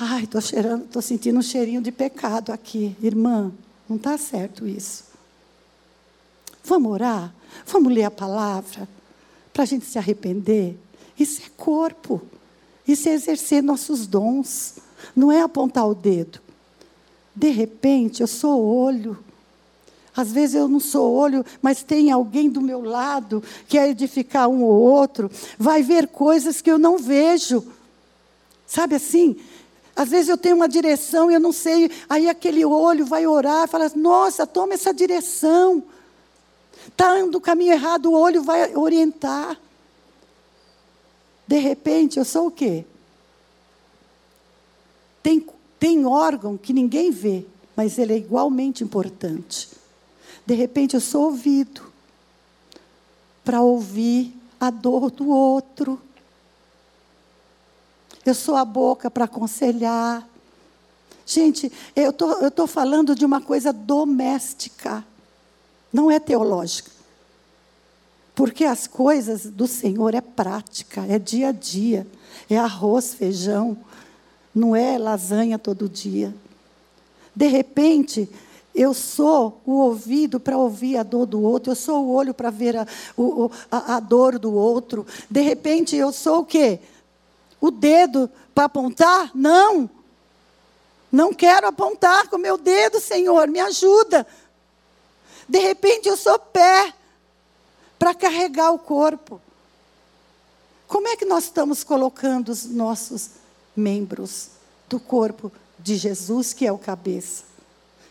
[0.00, 3.52] Ai, estou cheirando, estou sentindo um cheirinho de pecado aqui, irmã.
[3.88, 5.04] Não está certo isso.
[6.64, 7.32] Vamos orar?
[7.66, 8.88] Vamos ler a palavra?
[9.52, 10.76] Para a gente se arrepender?
[11.18, 12.20] Isso é corpo.
[12.86, 14.76] Isso é exercer nossos dons.
[15.14, 16.40] Não é apontar o dedo.
[17.34, 19.18] De repente, eu sou olho.
[20.16, 24.48] Às vezes eu não sou olho, mas tem alguém do meu lado que é edificar
[24.48, 27.62] um ou outro, vai ver coisas que eu não vejo.
[28.66, 29.36] Sabe assim?
[29.96, 33.64] Às vezes eu tenho uma direção e eu não sei, aí aquele olho vai orar
[33.64, 35.82] e fala: Nossa, toma essa direção.
[36.86, 39.58] Está indo o caminho errado, o olho vai orientar.
[41.48, 42.84] De repente, eu sou o quê?
[45.22, 45.44] Tem,
[45.78, 49.68] tem órgão que ninguém vê, mas ele é igualmente importante.
[50.44, 51.82] De repente, eu sou ouvido
[53.44, 56.00] para ouvir a dor do outro.
[58.26, 60.28] Eu sou a boca para aconselhar.
[61.24, 65.04] Gente, eu tô, estou falando de uma coisa doméstica,
[65.92, 66.90] não é teológica.
[68.34, 72.06] Porque as coisas do Senhor é prática, é dia a dia,
[72.50, 73.78] é arroz, feijão,
[74.54, 76.34] não é lasanha todo dia.
[77.34, 78.28] De repente,
[78.74, 82.50] eu sou o ouvido para ouvir a dor do outro, eu sou o olho para
[82.50, 85.06] ver a, o, a, a dor do outro.
[85.30, 86.80] De repente, eu sou o quê?
[87.66, 89.30] O dedo para apontar?
[89.34, 89.88] Não.
[91.10, 94.26] Não quero apontar com o meu dedo, Senhor, me ajuda.
[95.48, 96.92] De repente eu sou pé
[97.98, 99.40] para carregar o corpo.
[100.86, 103.30] Como é que nós estamos colocando os nossos
[103.74, 104.50] membros
[104.88, 107.44] do corpo de Jesus, que é o cabeça?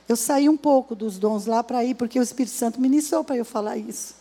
[0.07, 3.23] Eu saí um pouco dos dons lá para ir, porque o Espírito Santo me iniciou
[3.23, 4.15] para eu falar isso.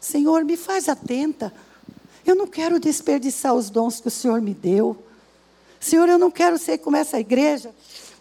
[0.00, 1.52] Senhor, me faz atenta
[2.30, 4.96] eu não quero desperdiçar os dons que o Senhor me deu.
[5.78, 7.74] Senhor, eu não quero ser como essa igreja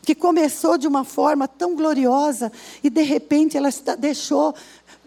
[0.03, 2.51] que começou de uma forma tão gloriosa
[2.83, 4.55] e de repente ela deixou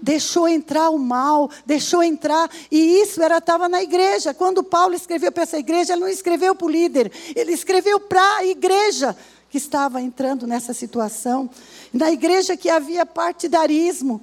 [0.01, 4.35] deixou entrar o mal, deixou entrar, e isso era estava na igreja.
[4.35, 8.39] Quando Paulo escreveu para essa igreja, ele não escreveu para o líder, ele escreveu para
[8.39, 9.17] a igreja
[9.49, 11.49] que estava entrando nessa situação.
[11.93, 14.21] Na igreja que havia partidarismo,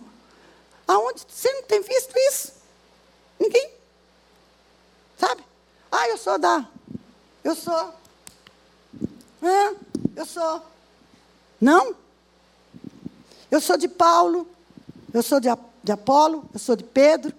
[0.89, 2.51] Aonde você não tem visto isso?
[3.39, 3.69] Ninguém.
[5.20, 5.43] Sabe?
[5.91, 6.65] Ah, eu sou da.
[7.43, 7.93] Eu sou.
[10.15, 10.61] Eu sou.
[11.59, 11.95] Não?
[13.51, 14.47] Eu sou de Paulo.
[15.13, 15.49] Eu sou de,
[15.84, 16.45] de Apolo.
[16.53, 17.34] Eu sou de Pedro.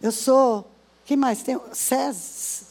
[0.00, 0.70] Eu sou.
[1.04, 1.60] Quem mais tem?
[1.72, 2.66] César.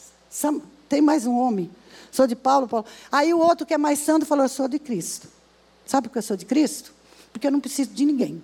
[0.88, 1.70] Tem mais um homem.
[2.10, 2.86] Sou de Paulo, Paulo.
[3.12, 5.28] Aí o outro que é mais santo falou: Eu sou de Cristo.
[5.86, 6.92] Sabe por que eu sou de Cristo?
[7.32, 8.42] Porque eu não preciso de ninguém.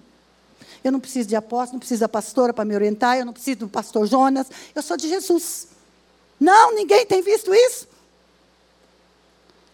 [0.85, 3.61] Eu não preciso de apóstolo, não preciso da pastora para me orientar, eu não preciso
[3.61, 4.47] do pastor Jonas.
[4.75, 5.69] Eu sou de Jesus.
[6.39, 7.89] Não, ninguém tem visto isso.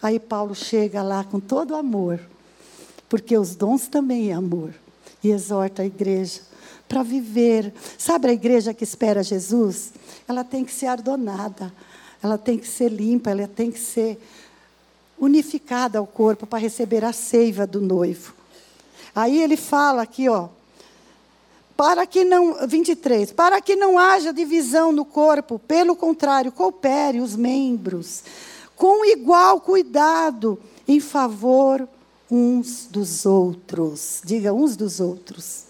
[0.03, 2.21] Aí Paulo chega lá com todo amor,
[3.09, 4.75] porque os dons também é amor,
[5.23, 6.41] e exorta a igreja
[6.89, 7.73] para viver.
[7.97, 9.93] Sabe a igreja que espera Jesus?
[10.29, 11.73] Ela tem que ser ardonada,
[12.23, 14.19] ela tem que ser limpa, ela tem que ser
[15.19, 18.35] unificada ao corpo para receber a seiva do noivo.
[19.15, 20.49] Aí ele fala aqui, ó,
[21.77, 27.35] para que não 23, para que não haja divisão no corpo, pelo contrário, coopere os
[27.35, 28.23] membros
[28.83, 30.59] com igual cuidado
[30.89, 31.89] em favor
[32.29, 34.21] uns dos outros.
[34.25, 35.67] Diga uns dos outros.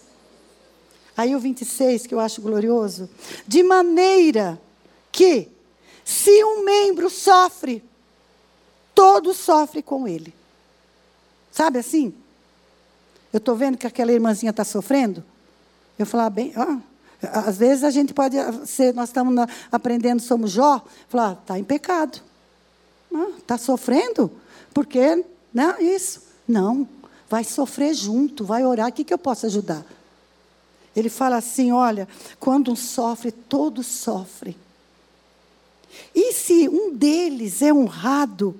[1.15, 3.07] Aí o 26, que eu acho glorioso.
[3.47, 4.59] De maneira
[5.11, 5.47] que,
[6.03, 7.83] se um membro sofre,
[8.95, 10.33] todo sofre com ele.
[11.51, 12.15] Sabe assim?
[13.31, 15.23] Eu estou vendo que aquela irmãzinha está sofrendo.
[15.97, 16.77] Eu falar bem, ó,
[17.31, 21.63] às vezes a gente pode ser, nós estamos na, aprendendo, somos Jó, falar, está em
[21.63, 22.21] pecado.
[23.37, 24.31] Está sofrendo?
[24.73, 25.23] Porque,
[25.53, 26.21] não, isso.
[26.47, 26.87] Não,
[27.29, 28.89] vai sofrer junto, vai orar.
[28.89, 29.85] O que, que eu posso ajudar?
[30.95, 32.07] Ele fala assim: olha,
[32.39, 34.55] quando um sofre, todos sofrem.
[36.13, 38.55] E se um deles é honrado,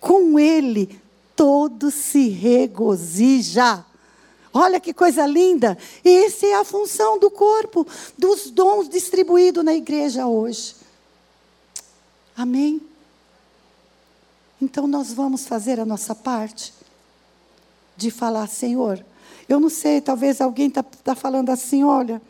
[0.00, 1.00] com ele
[1.36, 3.84] todo se regozija.
[4.52, 5.76] Olha que coisa linda!
[6.04, 7.86] Essa é a função do corpo,
[8.16, 10.74] dos dons distribuídos na igreja hoje.
[12.36, 12.80] Amém?
[14.60, 16.72] Então nós vamos fazer a nossa parte
[17.96, 19.04] de falar, Senhor,
[19.48, 22.20] eu não sei, talvez alguém está tá falando assim, olha,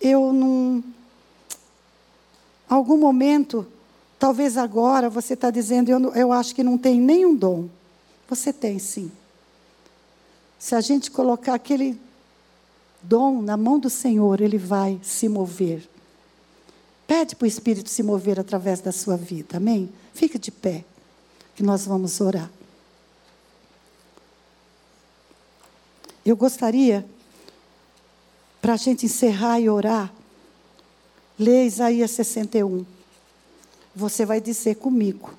[0.00, 0.84] eu não.
[2.68, 3.66] Algum momento,
[4.18, 7.68] talvez agora, você está dizendo, eu, eu acho que não tem nenhum dom.
[8.28, 9.10] Você tem sim.
[10.58, 11.98] Se a gente colocar aquele
[13.02, 15.88] dom na mão do Senhor, ele vai se mover.
[17.06, 19.90] Pede para o Espírito se mover através da sua vida, amém?
[20.12, 20.84] Fica de pé
[21.54, 22.50] que nós vamos orar.
[26.24, 27.06] Eu gostaria,
[28.60, 30.12] para a gente encerrar e orar,
[31.38, 32.84] ler Isaías 61.
[33.96, 35.32] Você vai dizer comigo.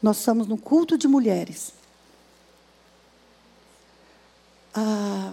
[0.00, 1.72] Nós estamos no culto de mulheres.
[4.76, 5.32] Ah,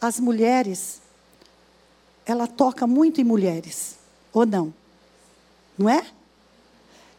[0.00, 1.00] as mulheres,
[2.24, 3.96] ela toca muito em mulheres,
[4.32, 4.72] ou não?
[5.78, 6.04] Não é?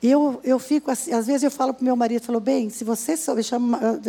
[0.02, 2.84] eu, eu fico assim, às vezes eu falo para o meu marido, falou, bem, se
[2.84, 3.46] você souber,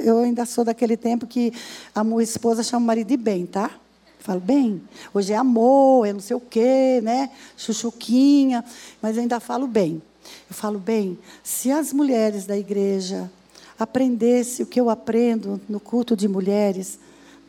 [0.03, 1.53] eu ainda sou daquele tempo que
[1.95, 3.71] a minha esposa chama o marido de bem, tá?
[4.19, 4.81] Falo, bem,
[5.13, 7.31] hoje é amor, é não sei o quê, né?
[7.57, 8.65] Chuchuquinha,
[9.03, 10.01] mas eu ainda falo bem.
[10.49, 13.31] Eu falo, bem, se as mulheres da igreja
[13.79, 16.99] aprendessem o que eu aprendo no culto de mulheres,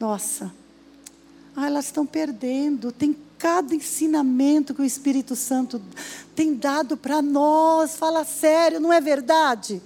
[0.04, 0.54] nossa,
[1.56, 5.82] ah, elas estão perdendo, tem cada ensinamento que o Espírito Santo
[6.36, 7.95] tem dado para nós.
[7.95, 9.82] Fala sério, não é verdade?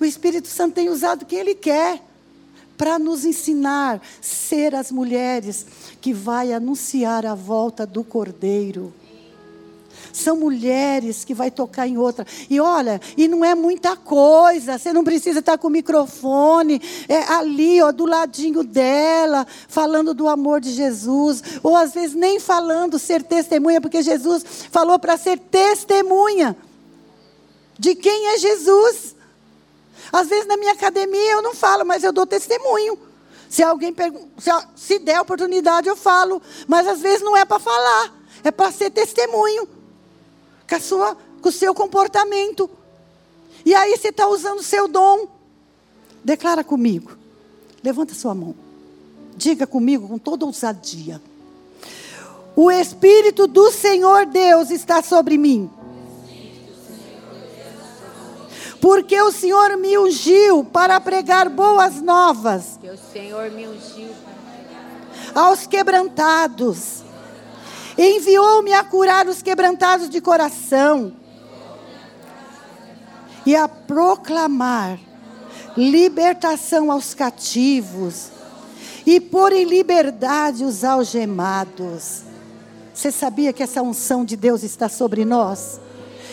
[0.00, 2.02] O Espírito Santo tem usado quem Ele quer
[2.74, 5.66] para nos ensinar ser as mulheres
[6.00, 8.94] que vai anunciar a volta do Cordeiro.
[10.12, 12.26] São mulheres que vai tocar em outra.
[12.48, 14.78] E olha, e não é muita coisa.
[14.78, 20.28] Você não precisa estar com o microfone é ali, ó, do ladinho dela, falando do
[20.28, 25.38] amor de Jesus, ou às vezes nem falando ser testemunha, porque Jesus falou para ser
[25.38, 26.56] testemunha
[27.78, 29.16] de quem é Jesus.
[30.12, 32.98] Às vezes na minha academia eu não falo, mas eu dou testemunho.
[33.48, 33.94] Se alguém
[34.38, 36.40] se, se der oportunidade, eu falo.
[36.68, 39.79] Mas às vezes não é para falar, é para ser testemunho
[40.70, 42.70] com, a sua, com o seu comportamento.
[43.66, 45.26] E aí você está usando o seu dom.
[46.24, 47.16] Declara comigo.
[47.82, 48.54] Levanta sua mão.
[49.36, 51.20] Diga comigo com toda ousadia.
[52.54, 55.68] O Espírito do Senhor Deus está sobre mim.
[58.80, 62.78] Porque o Senhor me ungiu para pregar boas novas.
[62.80, 64.08] Que o Senhor me ungiu
[65.34, 67.02] aos quebrantados
[68.02, 71.14] Enviou-me a curar os quebrantados de coração
[73.44, 74.98] e a proclamar
[75.76, 78.28] libertação aos cativos
[79.04, 82.22] e pôr em liberdade os algemados.
[82.94, 85.78] Você sabia que essa unção de Deus está sobre nós?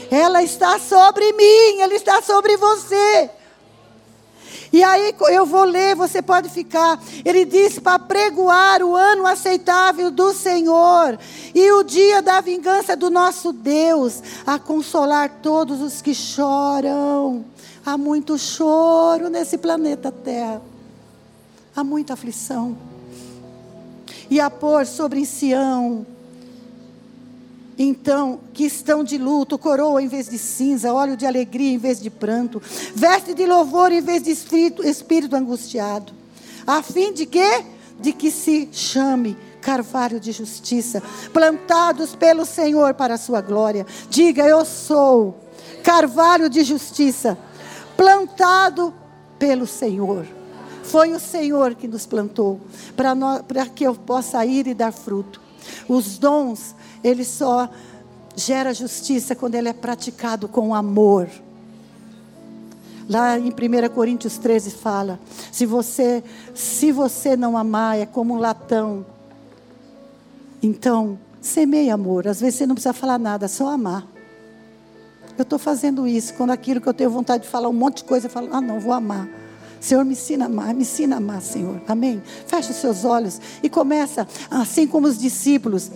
[0.09, 3.29] Ela está sobre mim, ela está sobre você.
[4.71, 7.01] E aí eu vou ler, você pode ficar.
[7.23, 11.17] Ele diz para pregoar o ano aceitável do Senhor
[11.53, 17.45] e o dia da vingança do nosso Deus, a consolar todos os que choram.
[17.85, 20.61] Há muito choro nesse planeta Terra.
[21.75, 22.77] Há muita aflição.
[24.29, 26.05] E a pôr sobre Sião
[27.77, 32.01] então, que estão de luto, coroa em vez de cinza, óleo de alegria em vez
[32.01, 32.61] de pranto,
[32.95, 36.11] veste de louvor em vez de espírito, espírito angustiado,
[36.65, 41.01] a fim de que de que se chame carvalho de justiça,
[41.33, 43.85] plantados pelo Senhor para a sua glória.
[44.09, 45.35] Diga, eu sou
[45.83, 47.37] carvalho de justiça,
[47.95, 48.93] plantado
[49.39, 50.25] pelo Senhor.
[50.83, 52.61] Foi o Senhor que nos plantou
[52.95, 55.41] para que eu possa ir e dar fruto.
[55.87, 56.73] Os dons
[57.07, 57.69] ele só
[58.35, 61.27] gera justiça quando ele é praticado com amor.
[63.09, 65.19] Lá em 1 Coríntios 13 fala:
[65.51, 69.05] se você, se você não amar, é como um latão.
[70.61, 72.27] Então, semeie amor.
[72.27, 74.05] Às vezes você não precisa falar nada, só amar.
[75.37, 76.33] Eu estou fazendo isso.
[76.33, 78.59] Quando aquilo que eu tenho vontade de falar um monte de coisa, eu falo, ah,
[78.59, 79.29] não, vou amar.
[79.79, 81.79] Senhor, me ensina a amar, me ensina a amar, Senhor.
[81.87, 82.21] Amém?
[82.47, 85.91] Feche os seus olhos e começa, assim como os discípulos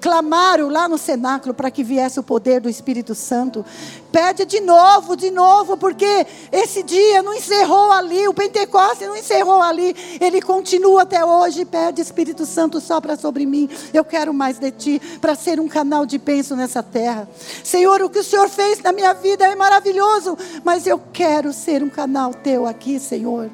[0.00, 3.64] clamaram lá no cenáculo para que viesse o poder do Espírito Santo.
[4.10, 9.62] Pede de novo, de novo, porque esse dia não encerrou ali, o Pentecostes não encerrou
[9.62, 11.64] ali, ele continua até hoje.
[11.64, 13.68] Pede Espírito Santo sopra sobre mim.
[13.92, 17.28] Eu quero mais de ti para ser um canal de bênção nessa terra.
[17.62, 21.82] Senhor, o que o Senhor fez na minha vida é maravilhoso, mas eu quero ser
[21.82, 23.50] um canal teu aqui, Senhor.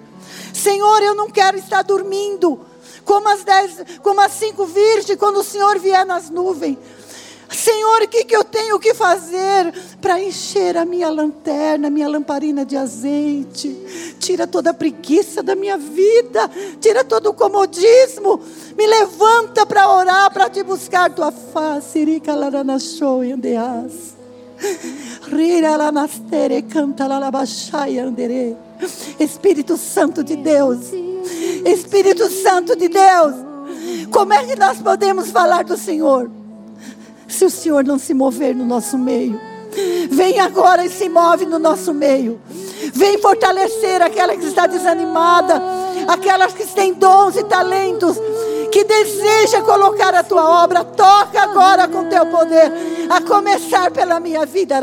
[0.53, 2.61] Senhor, eu não quero estar dormindo
[3.07, 6.77] como as, dez, como as cinco virgens, quando o Senhor vier nas nuvens.
[7.49, 12.09] Senhor, o que, que eu tenho que fazer para encher a minha lanterna, a minha
[12.09, 13.69] lamparina de azeite?
[14.19, 16.51] Tira toda a preguiça da minha vida,
[16.81, 18.41] tira todo o comodismo,
[18.77, 22.05] me levanta para orar, para te buscar tua face.
[22.05, 24.17] Rica larana show e andeas.
[25.31, 25.79] Rira
[26.69, 28.66] canta la labachai andere.
[29.19, 30.79] Espírito Santo de Deus.
[31.65, 33.35] Espírito Santo de Deus.
[34.11, 36.31] Como é que nós podemos falar do Senhor?
[37.27, 39.41] Se o Senhor não se mover no nosso meio.
[40.11, 42.41] Vem agora e se move no nosso meio.
[42.95, 45.61] Vem fortalecer aquela que está desanimada,
[46.09, 48.17] aquelas que têm dons e talentos
[48.67, 52.73] que deseja colocar a tua obra, toca agora com teu poder,
[53.09, 54.77] a começar pela minha vida.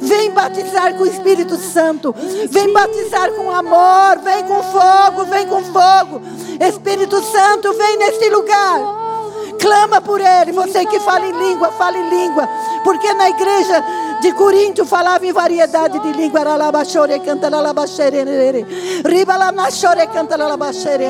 [0.00, 2.14] Vem batizar com o Espírito Santo,
[2.48, 6.22] vem batizar com amor, vem com fogo, vem com fogo.
[6.60, 9.06] Espírito Santo, vem neste lugar.
[9.60, 12.48] Clama por ele, você que fala em língua, fala em língua,
[12.84, 13.82] porque na igreja
[14.26, 16.40] de Corinto falava em variedade de língua.
[16.40, 17.48] Ribalamachore canta
[20.36, 21.06] lalabaxere.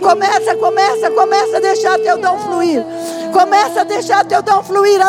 [0.00, 2.84] Começa, começa, começa a deixar teu dom fluir.
[3.32, 5.00] Começa a deixar teu dom fluir.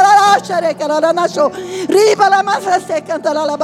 [1.90, 3.58] Riba la massa se canta la la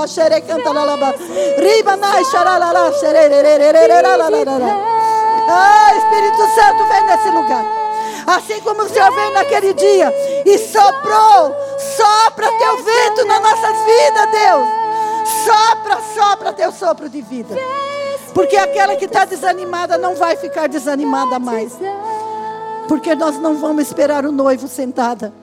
[8.26, 10.13] Assim como o Senhor veio naquele dia
[10.45, 11.55] e soprou,
[11.97, 14.82] sopra teu vento nas nossas vidas, Deus.
[15.45, 17.55] Sopra, sopra teu sopro de vida.
[18.34, 21.74] Porque aquela que está desanimada não vai ficar desanimada mais.
[22.88, 25.34] Porque nós não vamos esperar o noivo sentada.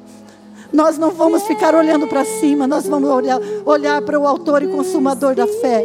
[0.72, 4.68] Nós não vamos ficar olhando para cima, nós vamos olhar, olhar para o autor e
[4.68, 5.84] consumador da fé.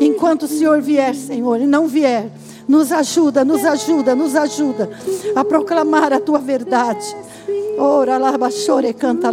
[0.00, 2.30] Enquanto o Senhor vier, Senhor, e não vier,
[2.68, 4.90] nos ajuda, nos ajuda, nos ajuda
[5.34, 7.16] a proclamar a tua verdade.
[7.78, 8.18] Ora
[8.98, 9.30] canta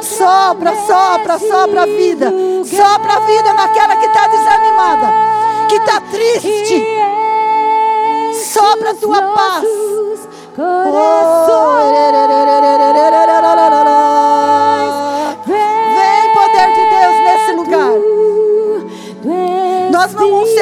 [0.00, 2.32] Sopra, sopra, sopra a vida.
[2.64, 5.12] Sopra a vida naquela que está desanimada,
[5.68, 6.86] que está triste.
[8.52, 9.64] Sopra a tua paz.
[10.56, 10.94] Oh,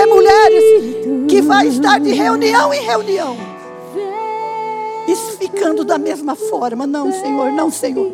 [0.02, 0.64] ser mulheres
[1.28, 3.36] que vai estar de reunião em reunião.
[5.06, 6.86] Isso ficando da mesma forma.
[6.86, 8.12] Não, Senhor, não, Senhor.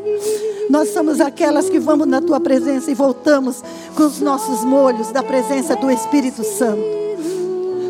[0.69, 3.63] Nós somos aquelas que vamos na tua presença e voltamos
[3.95, 6.83] com os nossos molhos da presença do Espírito Santo.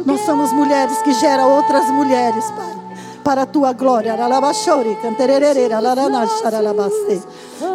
[0.06, 2.78] Nós somos mulheres que geram outras mulheres, Pai
[3.24, 4.16] para a tua glória.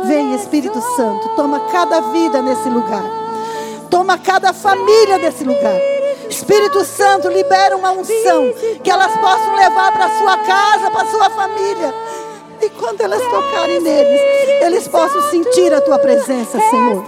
[0.07, 3.03] Vem, Espírito Santo, toma cada vida nesse lugar.
[3.87, 5.92] Toma cada família nesse lugar.
[6.29, 8.53] Espírito Santo, libera uma unção
[8.83, 11.93] que elas possam levar para sua casa, para sua família.
[12.61, 14.21] E quando elas tocarem neles,
[14.61, 17.03] eles possam sentir a tua presença, Senhor.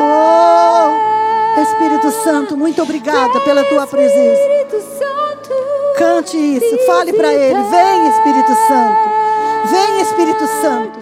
[0.00, 4.40] Oh, Espírito Santo, muito obrigada pela tua presença.
[5.96, 7.62] Cante isso, fale para ele.
[7.64, 9.12] Vem, Espírito Santo.
[9.70, 10.98] Vem, Espírito Santo.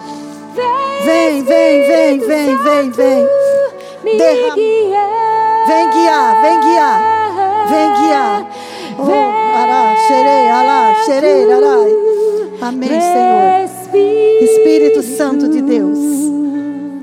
[1.04, 3.28] Vem, vem, vem, vem, vem, vem.
[4.18, 5.19] Derrama.
[5.66, 7.00] Vem guiar, vem guiar.
[7.68, 8.46] Vem guiar.
[8.98, 12.10] Oh, ará, xerei, alá, xerei, arai.
[12.62, 13.70] Amém, Senhor.
[14.42, 15.98] Espírito Santo de Deus.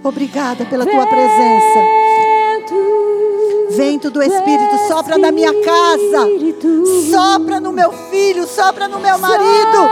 [0.03, 1.79] Obrigada pela tua presença.
[3.71, 6.27] Vento do Espírito sopra na minha casa,
[7.11, 9.89] sopra no meu filho, sopra no meu marido.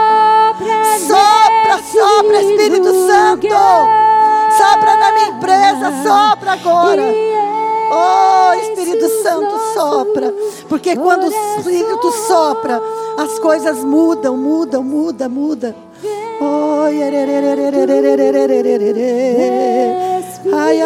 [1.06, 3.46] Sopra, sopra, Espírito Santo.
[4.56, 7.35] Sopra na minha empresa, sopra agora.
[7.90, 10.32] Oh, Espírito Santo, sopra.
[10.68, 12.80] Porque quando o Espírito sopra,
[13.18, 15.74] as coisas mudam, mudam, mudam, mudam.
[16.40, 16.82] Oh,
[20.52, 20.82] Ai,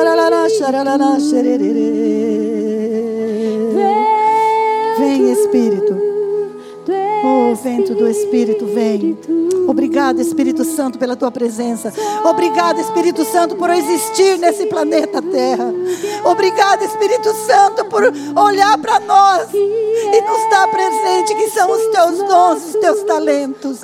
[4.98, 6.09] Vem, Espírito.
[7.32, 9.16] Oh, vento do Espírito, vem.
[9.68, 11.92] Obrigado, Espírito Santo, pela tua presença.
[12.24, 15.72] Obrigado, Espírito Santo, por existir nesse planeta Terra.
[16.24, 18.02] Obrigado, Espírito Santo, por
[18.36, 23.78] olhar para nós e nos dar presente que são os teus dons, os teus talentos.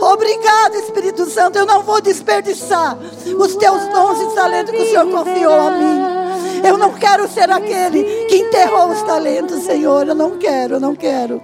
[0.00, 1.58] Obrigado, Espírito Santo.
[1.60, 2.98] Eu não vou desperdiçar
[3.38, 6.25] os teus dons e talentos que o Senhor confiou a mim.
[6.62, 10.06] Eu não quero ser aquele que enterrou os talentos, Senhor.
[10.06, 11.40] Eu não quero, eu não quero.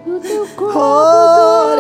[0.74, 1.72] Oh,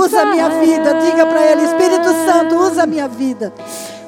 [0.00, 0.94] usa a minha vida.
[0.94, 3.52] Diga para Ele, Espírito Santo, usa a minha vida.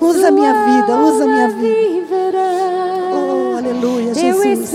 [0.01, 2.16] Usa a minha vida, usa a minha vida.
[3.12, 4.70] Oh, aleluia, Jesus.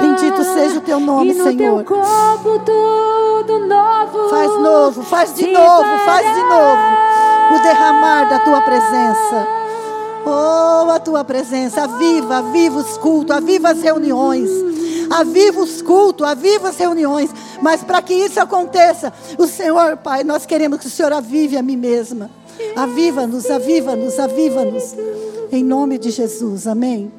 [0.00, 1.84] Bendito seja o teu nome, Senhor.
[4.30, 7.06] Faz novo, faz de novo, faz de novo
[7.54, 9.65] o derramar da tua presença.
[10.28, 14.50] Oh, a tua presença, aviva, aviva os cultos, aviva as reuniões.
[15.08, 17.30] Aviva os cultos, aviva as reuniões.
[17.62, 21.62] Mas para que isso aconteça, o Senhor, Pai, nós queremos que o Senhor avive a
[21.62, 22.28] mim mesma.
[22.74, 24.96] Aviva-nos, aviva-nos, aviva-nos.
[25.52, 27.12] Em nome de Jesus, amém.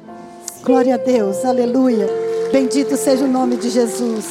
[0.62, 2.06] Glória a Deus, aleluia.
[2.52, 4.26] Bendito seja o nome de Jesus.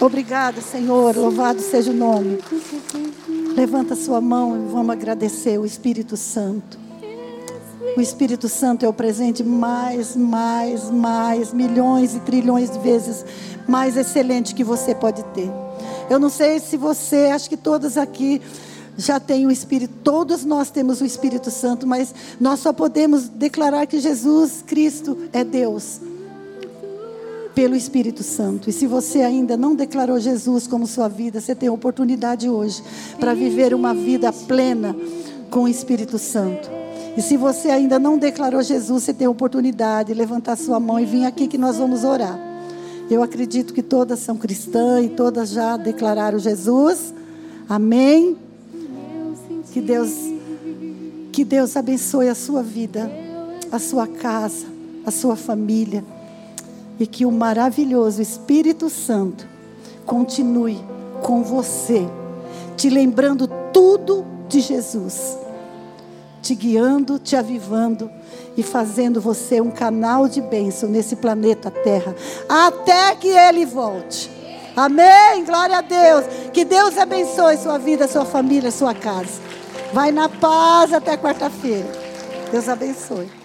[0.00, 1.14] Obrigada, Senhor.
[1.14, 2.38] Louvado seja o nome.
[3.54, 6.89] Levanta sua mão e vamos agradecer o Espírito Santo.
[7.96, 13.24] O Espírito Santo é o presente mais, mais, mais, milhões e trilhões de vezes
[13.66, 15.50] mais excelente que você pode ter.
[16.08, 18.40] Eu não sei se você, acho que todos aqui
[18.96, 23.86] já têm o Espírito, todos nós temos o Espírito Santo, mas nós só podemos declarar
[23.86, 26.00] que Jesus Cristo é Deus
[27.54, 28.70] pelo Espírito Santo.
[28.70, 32.82] E se você ainda não declarou Jesus como sua vida, você tem a oportunidade hoje
[33.18, 34.94] para viver uma vida plena
[35.50, 36.79] com o Espírito Santo.
[37.16, 40.98] E se você ainda não declarou Jesus, você tem a oportunidade de levantar sua mão
[40.98, 42.38] e vir aqui que nós vamos orar.
[43.10, 47.12] Eu acredito que todas são cristãs e todas já declararam Jesus.
[47.68, 48.36] Amém.
[49.72, 50.10] Que Deus
[51.32, 53.10] que Deus abençoe a sua vida,
[53.70, 54.66] a sua casa,
[55.06, 56.04] a sua família
[56.98, 59.46] e que o maravilhoso Espírito Santo
[60.04, 60.78] continue
[61.22, 62.06] com você,
[62.76, 65.36] te lembrando tudo de Jesus
[66.42, 68.10] te guiando, te avivando
[68.56, 72.14] e fazendo você um canal de bênção nesse planeta Terra,
[72.48, 74.30] até que Ele volte.
[74.76, 75.44] Amém?
[75.44, 76.24] Glória a Deus.
[76.52, 79.40] Que Deus abençoe sua vida, sua família, sua casa.
[79.92, 81.90] Vai na paz até quarta-feira.
[82.50, 83.39] Deus abençoe.